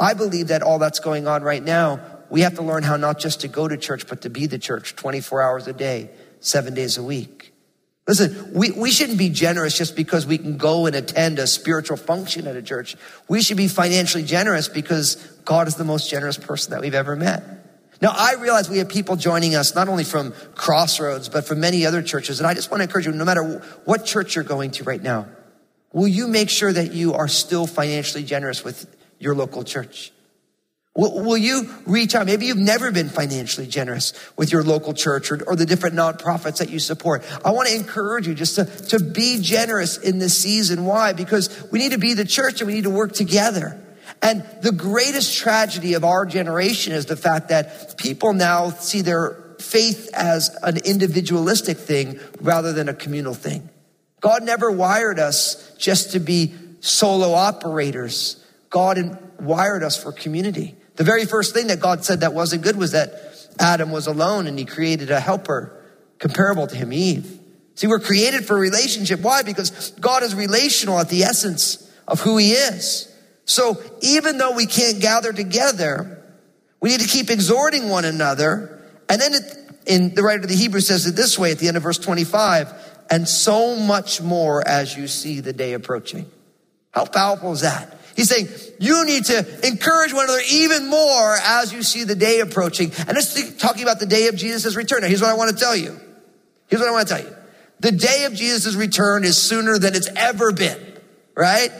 I 0.00 0.14
believe 0.14 0.48
that 0.48 0.62
all 0.62 0.78
that's 0.78 1.00
going 1.00 1.26
on 1.26 1.42
right 1.42 1.62
now, 1.62 2.00
we 2.30 2.42
have 2.42 2.54
to 2.54 2.62
learn 2.62 2.82
how 2.82 2.96
not 2.96 3.18
just 3.18 3.40
to 3.40 3.48
go 3.48 3.68
to 3.68 3.76
church, 3.76 4.06
but 4.06 4.22
to 4.22 4.30
be 4.30 4.46
the 4.46 4.58
church 4.58 4.96
24 4.96 5.42
hours 5.42 5.66
a 5.66 5.72
day, 5.72 6.10
seven 6.40 6.74
days 6.74 6.98
a 6.98 7.02
week. 7.02 7.47
Listen, 8.08 8.54
we, 8.54 8.70
we 8.70 8.90
shouldn't 8.90 9.18
be 9.18 9.28
generous 9.28 9.76
just 9.76 9.94
because 9.94 10.26
we 10.26 10.38
can 10.38 10.56
go 10.56 10.86
and 10.86 10.96
attend 10.96 11.38
a 11.38 11.46
spiritual 11.46 11.98
function 11.98 12.46
at 12.46 12.56
a 12.56 12.62
church. 12.62 12.96
We 13.28 13.42
should 13.42 13.58
be 13.58 13.68
financially 13.68 14.24
generous 14.24 14.66
because 14.66 15.16
God 15.44 15.68
is 15.68 15.74
the 15.74 15.84
most 15.84 16.08
generous 16.08 16.38
person 16.38 16.70
that 16.70 16.80
we've 16.80 16.94
ever 16.94 17.14
met. 17.14 17.44
Now, 18.00 18.14
I 18.16 18.36
realize 18.40 18.70
we 18.70 18.78
have 18.78 18.88
people 18.88 19.16
joining 19.16 19.54
us 19.54 19.74
not 19.74 19.88
only 19.88 20.04
from 20.04 20.32
Crossroads, 20.54 21.28
but 21.28 21.46
from 21.46 21.60
many 21.60 21.84
other 21.84 22.00
churches. 22.00 22.40
And 22.40 22.46
I 22.46 22.54
just 22.54 22.70
want 22.70 22.80
to 22.80 22.84
encourage 22.84 23.04
you, 23.04 23.12
no 23.12 23.26
matter 23.26 23.62
what 23.84 24.06
church 24.06 24.36
you're 24.36 24.44
going 24.44 24.70
to 24.72 24.84
right 24.84 25.02
now, 25.02 25.26
will 25.92 26.08
you 26.08 26.28
make 26.28 26.48
sure 26.48 26.72
that 26.72 26.92
you 26.94 27.12
are 27.12 27.28
still 27.28 27.66
financially 27.66 28.24
generous 28.24 28.64
with 28.64 28.86
your 29.18 29.34
local 29.34 29.64
church? 29.64 30.12
Will, 30.98 31.22
will, 31.22 31.38
you 31.38 31.72
reach 31.86 32.16
out? 32.16 32.26
Maybe 32.26 32.46
you've 32.46 32.56
never 32.56 32.90
been 32.90 33.08
financially 33.08 33.68
generous 33.68 34.12
with 34.36 34.50
your 34.50 34.64
local 34.64 34.92
church 34.92 35.30
or, 35.30 35.40
or 35.46 35.54
the 35.54 35.64
different 35.64 35.94
nonprofits 35.94 36.58
that 36.58 36.70
you 36.70 36.80
support. 36.80 37.24
I 37.44 37.52
want 37.52 37.68
to 37.68 37.76
encourage 37.76 38.26
you 38.26 38.34
just 38.34 38.56
to, 38.56 38.64
to 38.64 38.98
be 38.98 39.40
generous 39.40 39.96
in 39.96 40.18
this 40.18 40.36
season. 40.36 40.84
Why? 40.84 41.12
Because 41.12 41.70
we 41.70 41.78
need 41.78 41.92
to 41.92 41.98
be 41.98 42.14
the 42.14 42.24
church 42.24 42.60
and 42.60 42.66
we 42.66 42.74
need 42.74 42.82
to 42.82 42.90
work 42.90 43.12
together. 43.12 43.80
And 44.22 44.44
the 44.62 44.72
greatest 44.72 45.36
tragedy 45.38 45.94
of 45.94 46.02
our 46.02 46.26
generation 46.26 46.92
is 46.92 47.06
the 47.06 47.16
fact 47.16 47.50
that 47.50 47.96
people 47.96 48.32
now 48.32 48.70
see 48.70 49.02
their 49.02 49.54
faith 49.60 50.10
as 50.14 50.48
an 50.64 50.78
individualistic 50.78 51.78
thing 51.78 52.18
rather 52.40 52.72
than 52.72 52.88
a 52.88 52.94
communal 52.94 53.34
thing. 53.34 53.70
God 54.20 54.42
never 54.42 54.68
wired 54.68 55.20
us 55.20 55.76
just 55.78 56.10
to 56.12 56.18
be 56.18 56.54
solo 56.80 57.34
operators. 57.34 58.44
God 58.68 59.16
wired 59.38 59.84
us 59.84 60.02
for 60.02 60.10
community. 60.10 60.74
The 60.98 61.04
very 61.04 61.24
first 61.26 61.54
thing 61.54 61.68
that 61.68 61.78
God 61.78 62.04
said 62.04 62.20
that 62.20 62.34
wasn't 62.34 62.62
good 62.62 62.76
was 62.76 62.90
that 62.90 63.12
Adam 63.58 63.92
was 63.92 64.08
alone 64.08 64.48
and 64.48 64.58
he 64.58 64.64
created 64.64 65.10
a 65.12 65.20
helper 65.20 65.72
comparable 66.18 66.66
to 66.66 66.74
him, 66.74 66.92
Eve. 66.92 67.38
See, 67.76 67.86
we're 67.86 68.00
created 68.00 68.44
for 68.44 68.58
relationship. 68.58 69.20
Why? 69.20 69.42
Because 69.42 69.92
God 70.00 70.24
is 70.24 70.34
relational 70.34 70.98
at 70.98 71.08
the 71.08 71.22
essence 71.22 71.88
of 72.08 72.20
who 72.20 72.36
he 72.36 72.50
is. 72.50 73.14
So 73.44 73.80
even 74.00 74.38
though 74.38 74.56
we 74.56 74.66
can't 74.66 75.00
gather 75.00 75.32
together, 75.32 76.20
we 76.80 76.90
need 76.90 77.00
to 77.00 77.08
keep 77.08 77.30
exhorting 77.30 77.88
one 77.88 78.04
another. 78.04 78.82
And 79.08 79.20
then 79.20 79.34
it, 79.34 79.42
in 79.86 80.16
the 80.16 80.24
writer 80.24 80.42
of 80.42 80.48
the 80.48 80.56
Hebrews 80.56 80.88
says 80.88 81.06
it 81.06 81.14
this 81.14 81.38
way 81.38 81.52
at 81.52 81.60
the 81.60 81.68
end 81.68 81.76
of 81.76 81.84
verse 81.84 81.98
25, 81.98 82.72
and 83.08 83.28
so 83.28 83.76
much 83.76 84.20
more 84.20 84.66
as 84.66 84.96
you 84.96 85.06
see 85.06 85.38
the 85.38 85.52
day 85.52 85.74
approaching. 85.74 86.28
How 86.90 87.04
powerful 87.04 87.52
is 87.52 87.60
that? 87.60 87.96
He's 88.18 88.28
saying 88.28 88.48
you 88.80 89.04
need 89.06 89.26
to 89.26 89.64
encourage 89.64 90.12
one 90.12 90.24
another 90.24 90.42
even 90.50 90.90
more 90.90 91.36
as 91.40 91.72
you 91.72 91.84
see 91.84 92.02
the 92.02 92.16
day 92.16 92.40
approaching. 92.40 92.90
And 93.06 93.16
this 93.16 93.36
is 93.36 93.56
talking 93.58 93.84
about 93.84 94.00
the 94.00 94.06
day 94.06 94.26
of 94.26 94.34
Jesus' 94.34 94.74
return. 94.74 95.02
Now, 95.02 95.06
here's 95.06 95.20
what 95.20 95.30
I 95.30 95.34
want 95.34 95.56
to 95.56 95.56
tell 95.56 95.76
you. 95.76 96.00
Here's 96.66 96.80
what 96.80 96.88
I 96.88 96.90
want 96.90 97.06
to 97.06 97.14
tell 97.14 97.24
you. 97.24 97.36
The 97.78 97.92
day 97.92 98.24
of 98.24 98.34
Jesus' 98.34 98.74
return 98.74 99.22
is 99.22 99.40
sooner 99.40 99.78
than 99.78 99.94
it's 99.94 100.08
ever 100.16 100.50
been, 100.50 100.80
right? 101.36 101.70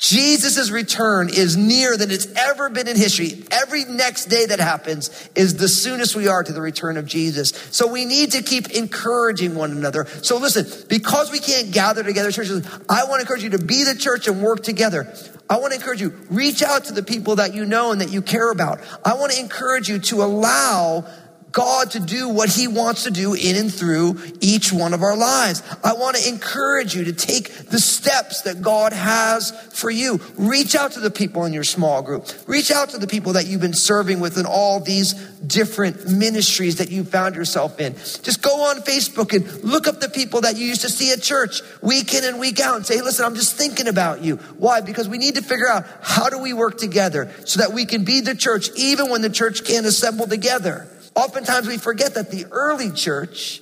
Jesus' 0.00 0.70
return 0.70 1.28
is 1.28 1.58
nearer 1.58 1.94
than 1.94 2.10
it's 2.10 2.26
ever 2.34 2.70
been 2.70 2.88
in 2.88 2.96
history. 2.96 3.44
Every 3.50 3.84
next 3.84 4.26
day 4.26 4.46
that 4.46 4.58
happens 4.58 5.10
is 5.34 5.58
the 5.58 5.68
soonest 5.68 6.16
we 6.16 6.26
are 6.26 6.42
to 6.42 6.52
the 6.52 6.62
return 6.62 6.96
of 6.96 7.04
Jesus. 7.04 7.50
So 7.70 7.86
we 7.86 8.06
need 8.06 8.32
to 8.32 8.42
keep 8.42 8.70
encouraging 8.70 9.54
one 9.54 9.72
another. 9.72 10.06
So 10.22 10.38
listen, 10.38 10.66
because 10.88 11.30
we 11.30 11.38
can't 11.38 11.70
gather 11.70 12.02
together 12.02 12.32
churches, 12.32 12.66
I 12.88 13.04
want 13.04 13.16
to 13.16 13.20
encourage 13.20 13.42
you 13.42 13.50
to 13.50 13.58
be 13.58 13.84
the 13.84 13.94
church 13.94 14.26
and 14.26 14.42
work 14.42 14.62
together. 14.62 15.12
I 15.50 15.58
want 15.58 15.74
to 15.74 15.78
encourage 15.78 16.00
you, 16.00 16.10
reach 16.30 16.62
out 16.62 16.84
to 16.84 16.94
the 16.94 17.02
people 17.02 17.36
that 17.36 17.54
you 17.54 17.66
know 17.66 17.92
and 17.92 18.00
that 18.00 18.10
you 18.10 18.22
care 18.22 18.50
about. 18.50 18.80
I 19.04 19.14
want 19.14 19.32
to 19.32 19.40
encourage 19.40 19.88
you 19.88 19.98
to 19.98 20.22
allow 20.22 21.04
God 21.52 21.92
to 21.92 22.00
do 22.00 22.28
what 22.28 22.48
he 22.48 22.68
wants 22.68 23.04
to 23.04 23.10
do 23.10 23.34
in 23.34 23.56
and 23.56 23.72
through 23.72 24.18
each 24.40 24.72
one 24.72 24.94
of 24.94 25.02
our 25.02 25.16
lives. 25.16 25.62
I 25.82 25.94
want 25.94 26.16
to 26.16 26.28
encourage 26.28 26.94
you 26.94 27.04
to 27.04 27.12
take 27.12 27.52
the 27.66 27.80
steps 27.80 28.42
that 28.42 28.62
God 28.62 28.92
has 28.92 29.50
for 29.72 29.90
you. 29.90 30.20
Reach 30.36 30.74
out 30.74 30.92
to 30.92 31.00
the 31.00 31.10
people 31.10 31.44
in 31.44 31.52
your 31.52 31.64
small 31.64 32.02
group. 32.02 32.28
Reach 32.46 32.70
out 32.70 32.90
to 32.90 32.98
the 32.98 33.06
people 33.06 33.34
that 33.34 33.46
you've 33.46 33.60
been 33.60 33.74
serving 33.74 34.20
with 34.20 34.38
in 34.38 34.46
all 34.46 34.80
these 34.80 35.14
different 35.46 36.08
ministries 36.08 36.76
that 36.76 36.90
you 36.90 37.04
found 37.04 37.34
yourself 37.34 37.80
in. 37.80 37.94
Just 37.94 38.42
go 38.42 38.66
on 38.66 38.76
Facebook 38.82 39.34
and 39.34 39.64
look 39.64 39.88
up 39.88 40.00
the 40.00 40.08
people 40.08 40.42
that 40.42 40.56
you 40.56 40.66
used 40.66 40.82
to 40.82 40.88
see 40.88 41.12
at 41.12 41.22
church 41.22 41.62
week 41.82 42.14
in 42.14 42.24
and 42.24 42.38
week 42.38 42.60
out 42.60 42.76
and 42.76 42.86
say, 42.86 42.96
hey, 42.96 43.02
listen, 43.02 43.24
I'm 43.24 43.34
just 43.34 43.56
thinking 43.56 43.88
about 43.88 44.22
you. 44.22 44.36
Why? 44.58 44.80
Because 44.80 45.08
we 45.08 45.18
need 45.18 45.36
to 45.36 45.42
figure 45.42 45.68
out 45.68 45.84
how 46.02 46.28
do 46.28 46.38
we 46.38 46.52
work 46.52 46.78
together 46.78 47.32
so 47.44 47.60
that 47.60 47.72
we 47.72 47.86
can 47.86 48.04
be 48.04 48.20
the 48.20 48.34
church 48.34 48.70
even 48.76 49.10
when 49.10 49.22
the 49.22 49.30
church 49.30 49.64
can't 49.64 49.86
assemble 49.86 50.26
together. 50.26 50.88
Oftentimes 51.20 51.68
we 51.68 51.76
forget 51.76 52.14
that 52.14 52.30
the 52.30 52.46
early 52.50 52.90
church, 52.90 53.60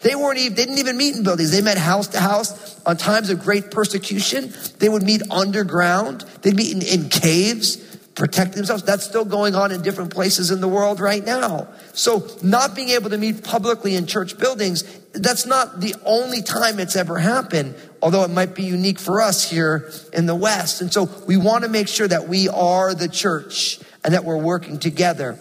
they 0.00 0.14
weren't 0.14 0.38
even, 0.38 0.54
didn't 0.54 0.76
even 0.76 0.98
meet 0.98 1.16
in 1.16 1.22
buildings. 1.22 1.50
They 1.50 1.62
met 1.62 1.78
house 1.78 2.08
to 2.08 2.20
house 2.20 2.78
on 2.84 2.98
times 2.98 3.30
of 3.30 3.40
great 3.40 3.70
persecution. 3.70 4.52
They 4.80 4.90
would 4.90 5.02
meet 5.02 5.22
underground. 5.30 6.26
They'd 6.42 6.54
meet 6.54 6.72
in, 6.76 6.82
in 6.82 7.08
caves, 7.08 7.78
protect 8.14 8.52
themselves. 8.52 8.82
That's 8.82 9.02
still 9.02 9.24
going 9.24 9.54
on 9.54 9.72
in 9.72 9.80
different 9.80 10.12
places 10.12 10.50
in 10.50 10.60
the 10.60 10.68
world 10.68 11.00
right 11.00 11.24
now. 11.24 11.68
So 11.94 12.28
not 12.42 12.76
being 12.76 12.90
able 12.90 13.08
to 13.08 13.18
meet 13.18 13.44
publicly 13.44 13.94
in 13.96 14.06
church 14.06 14.36
buildings, 14.36 14.82
that's 15.14 15.46
not 15.46 15.80
the 15.80 15.94
only 16.04 16.42
time 16.42 16.78
it's 16.78 16.96
ever 16.96 17.18
happened, 17.18 17.76
although 18.02 18.24
it 18.24 18.30
might 18.30 18.54
be 18.54 18.64
unique 18.64 18.98
for 18.98 19.22
us 19.22 19.50
here 19.50 19.90
in 20.12 20.26
the 20.26 20.34
West. 20.34 20.82
And 20.82 20.92
so 20.92 21.08
we 21.26 21.38
want 21.38 21.64
to 21.64 21.70
make 21.70 21.88
sure 21.88 22.06
that 22.06 22.28
we 22.28 22.50
are 22.50 22.92
the 22.92 23.08
church 23.08 23.80
and 24.04 24.12
that 24.12 24.26
we're 24.26 24.36
working 24.36 24.78
together. 24.78 25.38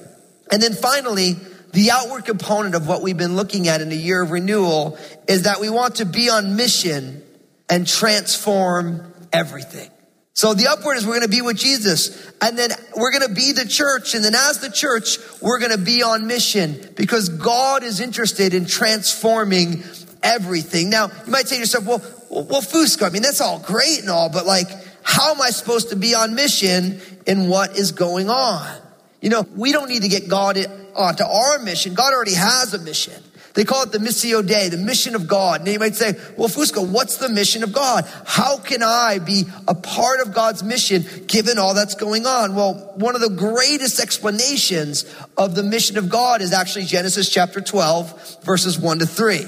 And 0.51 0.61
then 0.61 0.73
finally, 0.73 1.35
the 1.73 1.91
outward 1.91 2.25
component 2.25 2.75
of 2.75 2.87
what 2.87 3.01
we've 3.01 3.17
been 3.17 3.35
looking 3.35 3.67
at 3.67 3.81
in 3.81 3.89
the 3.89 3.97
year 3.97 4.21
of 4.21 4.31
renewal 4.31 4.97
is 5.27 5.43
that 5.43 5.59
we 5.59 5.69
want 5.69 5.95
to 5.95 6.05
be 6.05 6.29
on 6.29 6.55
mission 6.55 7.23
and 7.69 7.87
transform 7.87 9.13
everything. 9.31 9.89
So 10.33 10.53
the 10.53 10.67
upward 10.67 10.97
is 10.97 11.05
we're 11.05 11.19
going 11.19 11.29
to 11.29 11.35
be 11.35 11.41
with 11.41 11.57
Jesus 11.57 12.31
and 12.41 12.57
then 12.57 12.71
we're 12.95 13.11
going 13.11 13.27
to 13.27 13.35
be 13.35 13.51
the 13.51 13.67
church. 13.67 14.15
And 14.15 14.23
then 14.23 14.33
as 14.35 14.59
the 14.59 14.71
church, 14.71 15.17
we're 15.41 15.59
going 15.59 15.73
to 15.73 15.77
be 15.77 16.01
on 16.01 16.27
mission 16.27 16.79
because 16.95 17.29
God 17.29 17.83
is 17.83 17.99
interested 17.99 18.53
in 18.53 18.65
transforming 18.65 19.83
everything. 20.23 20.89
Now, 20.89 21.07
you 21.25 21.31
might 21.31 21.47
say 21.47 21.57
to 21.57 21.59
yourself, 21.59 21.85
well, 21.85 22.01
well, 22.29 22.61
Fusco, 22.61 23.05
I 23.05 23.09
mean, 23.09 23.21
that's 23.21 23.41
all 23.41 23.59
great 23.59 23.99
and 23.99 24.09
all, 24.09 24.29
but 24.29 24.45
like, 24.45 24.67
how 25.03 25.33
am 25.33 25.41
I 25.41 25.49
supposed 25.49 25.89
to 25.89 25.95
be 25.95 26.15
on 26.15 26.35
mission 26.35 27.01
in 27.27 27.49
what 27.49 27.77
is 27.77 27.91
going 27.91 28.29
on? 28.29 28.81
You 29.21 29.29
know, 29.29 29.45
we 29.55 29.71
don't 29.71 29.89
need 29.89 30.03
to 30.03 30.07
get 30.07 30.29
God 30.29 30.57
onto 30.95 31.23
uh, 31.23 31.27
our 31.27 31.59
mission. 31.59 31.93
God 31.93 32.13
already 32.13 32.35
has 32.35 32.73
a 32.73 32.79
mission. 32.79 33.21
They 33.53 33.65
call 33.65 33.83
it 33.83 33.91
the 33.91 33.97
Missio 33.97 34.45
Dei, 34.45 34.69
the 34.69 34.77
mission 34.77 35.15
of 35.15 35.27
God. 35.27 35.61
And 35.61 35.69
you 35.69 35.79
might 35.79 35.95
say, 35.95 36.13
well, 36.37 36.47
Fusco, 36.47 36.87
what's 36.87 37.17
the 37.17 37.29
mission 37.29 37.63
of 37.63 37.73
God? 37.73 38.05
How 38.25 38.57
can 38.57 38.83
I 38.83 39.19
be 39.19 39.43
a 39.67 39.75
part 39.75 40.21
of 40.21 40.33
God's 40.33 40.63
mission 40.63 41.03
given 41.27 41.57
all 41.57 41.73
that's 41.73 41.95
going 41.95 42.25
on? 42.25 42.55
Well, 42.55 42.93
one 42.95 43.15
of 43.15 43.21
the 43.21 43.29
greatest 43.29 43.99
explanations 43.99 45.03
of 45.35 45.55
the 45.55 45.63
mission 45.63 45.97
of 45.97 46.09
God 46.09 46.41
is 46.41 46.53
actually 46.53 46.85
Genesis 46.85 47.29
chapter 47.29 47.59
12, 47.59 48.43
verses 48.43 48.79
1 48.79 48.99
to 48.99 49.05
3. 49.05 49.45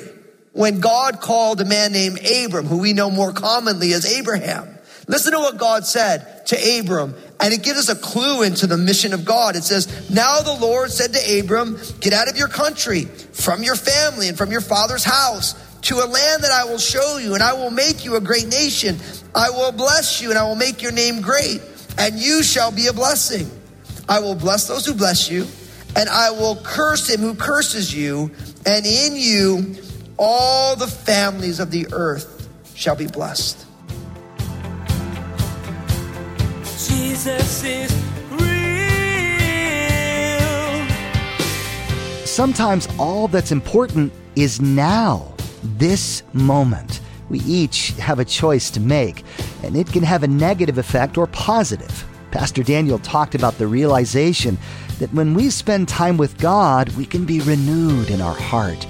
When 0.54 0.82
God 0.82 1.22
called 1.22 1.62
a 1.62 1.66
man 1.66 1.94
named 1.94 2.20
Abram, 2.20 2.66
who 2.66 2.80
we 2.80 2.94
know 2.94 3.10
more 3.10 3.32
commonly 3.32 3.94
as 3.94 4.06
Abraham, 4.06 4.78
listen 5.12 5.34
to 5.34 5.40
what 5.40 5.58
God 5.58 5.86
said 5.86 6.46
to 6.48 6.80
Abram 6.80 7.14
and 7.42 7.56
it 7.56 7.64
gives 7.64 7.80
us 7.80 7.90
a 7.90 7.96
clue 7.96 8.44
into 8.44 8.68
the 8.68 8.78
mission 8.78 9.14
of 9.14 9.26
God. 9.26 9.56
It 9.56 9.64
says, 9.64 10.10
Now 10.12 10.42
the 10.42 10.54
Lord 10.54 10.92
said 10.92 11.12
to 11.14 11.40
Abram, 11.40 11.80
Get 12.00 12.14
out 12.14 12.30
of 12.30 12.38
your 12.38 12.48
country, 12.48 13.06
from 13.06 13.64
your 13.64 13.76
family, 13.76 14.30
and 14.30 14.38
from 14.38 14.52
your 14.52 14.62
father's 14.62 15.04
house 15.04 15.56
to 15.82 15.96
a 15.96 16.06
land 16.06 16.44
that 16.44 16.52
I 16.52 16.66
will 16.66 16.78
show 16.78 17.18
you, 17.18 17.34
and 17.34 17.42
I 17.42 17.54
will 17.54 17.72
make 17.72 18.06
you 18.06 18.16
a 18.16 18.22
great 18.22 18.48
nation. 18.48 18.98
I 19.34 19.50
will 19.50 19.72
bless 19.72 20.22
you, 20.22 20.30
and 20.30 20.38
I 20.38 20.44
will 20.44 20.56
make 20.56 20.84
your 20.84 20.92
name 20.92 21.22
great, 21.22 21.62
and 21.98 22.20
you 22.20 22.44
shall 22.44 22.72
be 22.72 22.86
a 22.88 22.94
blessing. 22.94 23.50
I 24.08 24.20
will 24.20 24.36
bless 24.36 24.68
those 24.68 24.86
who 24.86 24.94
bless 24.94 25.32
you, 25.32 25.48
and 25.96 26.08
I 26.10 26.30
will 26.30 26.58
curse 26.58 27.10
him 27.10 27.22
who 27.22 27.34
curses 27.34 27.94
you, 27.94 28.30
and 28.68 28.86
in 28.86 29.16
you 29.16 29.78
all 30.20 30.76
the 30.76 30.86
families 30.86 31.60
of 31.60 31.72
the 31.72 31.88
earth 31.92 32.48
shall 32.76 32.96
be 32.96 33.08
blessed. 33.08 33.66
Jesus 37.02 37.64
is 37.64 37.92
real. 38.30 38.40
Sometimes 42.28 42.88
all 43.00 43.28
that's 43.28 43.52
important 43.52 44.14
is 44.36 44.62
now, 44.62 45.34
this 45.64 46.22
moment. 46.34 47.02
We 47.30 47.40
each 47.40 47.90
have 47.94 48.20
a 48.20 48.26
choice 48.26 48.70
to 48.72 48.80
make, 48.80 49.24
and 49.64 49.76
it 49.76 49.92
can 49.92 50.04
have 50.04 50.22
a 50.22 50.28
negative 50.28 50.78
effect 50.78 51.18
or 51.18 51.26
positive. 51.26 52.06
Pastor 52.30 52.62
Daniel 52.62 53.00
talked 53.00 53.34
about 53.34 53.58
the 53.58 53.66
realization 53.66 54.60
that 55.00 55.12
when 55.12 55.34
we 55.34 55.50
spend 55.50 55.88
time 55.88 56.18
with 56.18 56.38
God, 56.38 56.90
we 56.90 57.08
can 57.08 57.26
be 57.26 57.40
renewed 57.40 58.12
in 58.12 58.22
our 58.22 58.36
heart. 58.36 58.86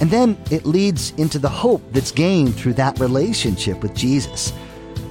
And 0.00 0.08
then 0.12 0.38
it 0.52 0.64
leads 0.64 1.10
into 1.18 1.40
the 1.40 1.48
hope 1.48 1.82
that's 1.90 2.12
gained 2.12 2.54
through 2.54 2.74
that 2.74 3.00
relationship 3.00 3.82
with 3.82 3.94
Jesus. 3.96 4.52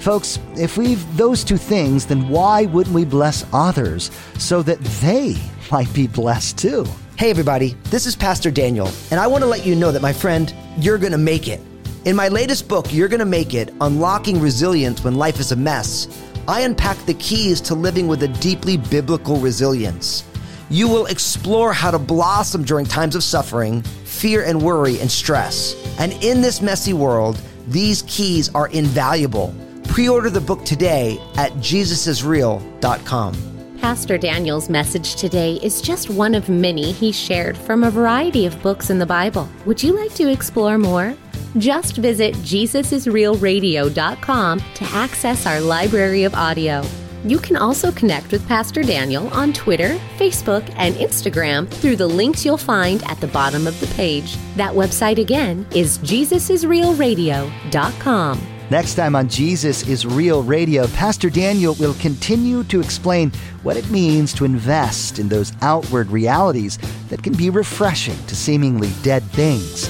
Folks, 0.08 0.40
if 0.56 0.78
we've 0.78 1.18
those 1.18 1.44
two 1.44 1.58
things, 1.58 2.06
then 2.06 2.30
why 2.30 2.64
wouldn't 2.68 2.96
we 2.96 3.04
bless 3.04 3.46
others 3.52 4.10
so 4.38 4.62
that 4.62 4.80
they 5.02 5.36
might 5.70 5.94
be 5.94 6.08
blessed 6.08 6.58
too? 6.58 6.86
Hey, 7.18 7.30
everybody, 7.30 7.76
this 7.90 8.06
is 8.06 8.16
Pastor 8.16 8.50
Daniel, 8.50 8.90
and 9.12 9.20
I 9.20 9.28
want 9.28 9.44
to 9.44 9.50
let 9.50 9.66
you 9.66 9.76
know 9.76 9.92
that, 9.92 10.02
my 10.02 10.14
friend, 10.14 10.56
you're 10.78 10.98
going 10.98 11.12
to 11.12 11.18
make 11.18 11.50
it. 11.50 11.60
In 12.06 12.16
my 12.16 12.30
latest 12.30 12.70
book, 12.70 12.94
You're 12.94 13.10
to 13.10 13.26
Make 13.26 13.54
It 13.54 13.74
Unlocking 13.82 14.40
Resilience 14.40 15.04
When 15.04 15.16
Life 15.16 15.42
is 15.42 15.52
a 15.52 15.58
Mess, 15.58 16.08
I 16.48 16.62
unpack 16.62 16.98
the 17.00 17.16
keys 17.16 17.60
to 17.60 17.76
living 17.76 18.08
with 18.08 18.24
a 18.24 18.30
deeply 18.30 18.78
biblical 18.78 19.42
resilience. 19.42 20.24
You 20.70 20.88
will 20.88 21.08
explore 21.08 21.74
how 21.74 21.92
to 21.92 22.00
blossom 22.00 22.64
during 22.64 22.86
times 22.86 23.18
of 23.18 23.26
suffering, 23.26 23.82
fear, 23.82 24.46
and 24.46 24.62
worry 24.62 25.02
and 25.02 25.12
stress. 25.12 25.76
And 26.00 26.14
in 26.24 26.42
this 26.42 26.62
messy 26.62 26.94
world, 26.94 27.42
these 27.68 28.04
keys 28.04 28.48
are 28.56 28.70
invaluable. 28.70 29.54
Pre 29.98 30.08
order 30.08 30.30
the 30.30 30.40
book 30.40 30.64
today 30.64 31.20
at 31.38 31.52
jesusisreal.com. 31.54 33.34
Pastor 33.82 34.20
Daniel's 34.20 34.70
message 34.70 35.16
today 35.16 35.56
is 35.64 35.82
just 35.82 36.12
one 36.12 36.36
of 36.36 36.50
many 36.50 36.92
he 36.92 37.12
shared 37.12 37.58
from 37.58 37.84
a 37.84 37.90
variety 37.90 38.46
of 38.46 38.62
books 38.62 38.92
in 38.92 39.00
the 39.00 39.08
Bible. 39.08 39.50
Would 39.66 39.82
you 39.82 40.00
like 40.00 40.14
to 40.14 40.32
explore 40.32 40.78
more? 40.78 41.16
Just 41.58 41.98
visit 41.98 42.36
JesusIsRealRadio.com 42.36 44.60
to 44.60 44.84
access 44.84 45.48
our 45.48 45.60
library 45.60 46.26
of 46.26 46.36
audio. 46.36 46.84
You 47.24 47.40
can 47.40 47.58
also 47.58 47.92
connect 47.92 48.32
with 48.32 48.48
Pastor 48.48 48.84
Daniel 48.84 49.30
on 49.30 49.52
Twitter, 49.52 50.00
Facebook, 50.20 50.72
and 50.78 50.94
Instagram 50.98 51.68
through 51.68 51.96
the 51.96 52.06
links 52.06 52.46
you'll 52.46 52.58
find 52.58 53.02
at 53.06 53.20
the 53.20 53.30
bottom 53.30 53.66
of 53.66 53.80
the 53.80 53.88
page. 53.96 54.38
That 54.58 54.76
website 54.76 55.18
again 55.18 55.66
is 55.72 55.98
JesusIsRealRadio.com. 55.98 58.57
Next 58.70 58.96
time 58.96 59.16
on 59.16 59.30
Jesus 59.30 59.88
is 59.88 60.06
Real 60.06 60.44
Radio, 60.44 60.88
Pastor 60.88 61.30
Daniel 61.30 61.74
will 61.76 61.94
continue 62.02 62.66
to 62.66 62.82
explain 62.82 63.32
what 63.64 63.78
it 63.78 63.90
means 63.90 64.34
to 64.34 64.44
invest 64.44 65.20
in 65.20 65.30
those 65.30 65.54
outward 65.62 66.12
realities 66.12 66.78
that 67.08 67.24
can 67.24 67.32
be 67.32 67.50
refreshing 67.50 68.18
to 68.26 68.36
seemingly 68.36 68.92
dead 69.04 69.24
things. 69.24 69.88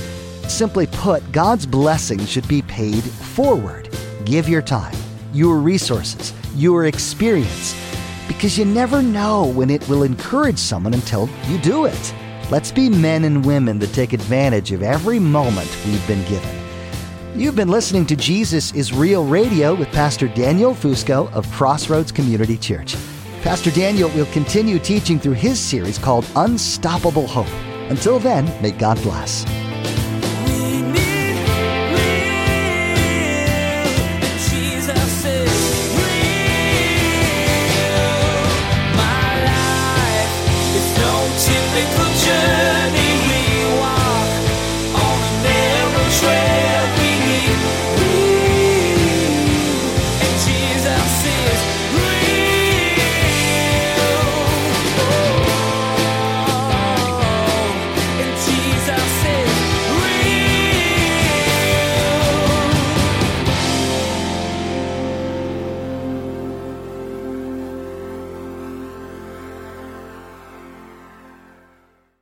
Simply 0.47 0.85
put, 0.85 1.31
God's 1.31 1.65
blessing 1.65 2.23
should 2.27 2.47
be 2.47 2.61
paid 2.61 3.03
forward. 3.03 3.89
Give 4.25 4.47
your 4.47 4.61
time, 4.61 4.95
your 5.33 5.57
resources, 5.57 6.31
your 6.53 6.85
experience, 6.85 7.75
because 8.27 8.59
you 8.59 8.65
never 8.65 9.01
know 9.01 9.47
when 9.47 9.71
it 9.71 9.89
will 9.89 10.03
encourage 10.03 10.59
someone 10.59 10.93
until 10.93 11.27
you 11.47 11.57
do 11.57 11.85
it. 11.85 12.13
Let's 12.51 12.71
be 12.71 12.89
men 12.89 13.23
and 13.23 13.43
women 13.43 13.79
that 13.79 13.93
take 13.93 14.13
advantage 14.13 14.71
of 14.71 14.83
every 14.83 15.17
moment 15.17 15.75
we've 15.83 16.07
been 16.07 16.23
given. 16.29 16.56
You've 17.37 17.55
been 17.55 17.69
listening 17.69 18.07
to 18.07 18.15
Jesus 18.15 18.73
is 18.73 18.91
Real 18.91 19.23
Radio 19.23 19.75
with 19.75 19.89
Pastor 19.89 20.27
Daniel 20.27 20.73
Fusco 20.73 21.31
of 21.33 21.47
Crossroads 21.51 22.11
Community 22.11 22.57
Church. 22.57 22.95
Pastor 23.43 23.69
Daniel 23.69 24.09
will 24.15 24.25
continue 24.33 24.79
teaching 24.79 25.19
through 25.19 25.33
his 25.33 25.59
series 25.59 25.99
called 25.99 26.25
Unstoppable 26.35 27.27
Hope. 27.27 27.45
Until 27.91 28.17
then, 28.17 28.45
may 28.59 28.71
God 28.71 28.99
bless. 29.03 29.45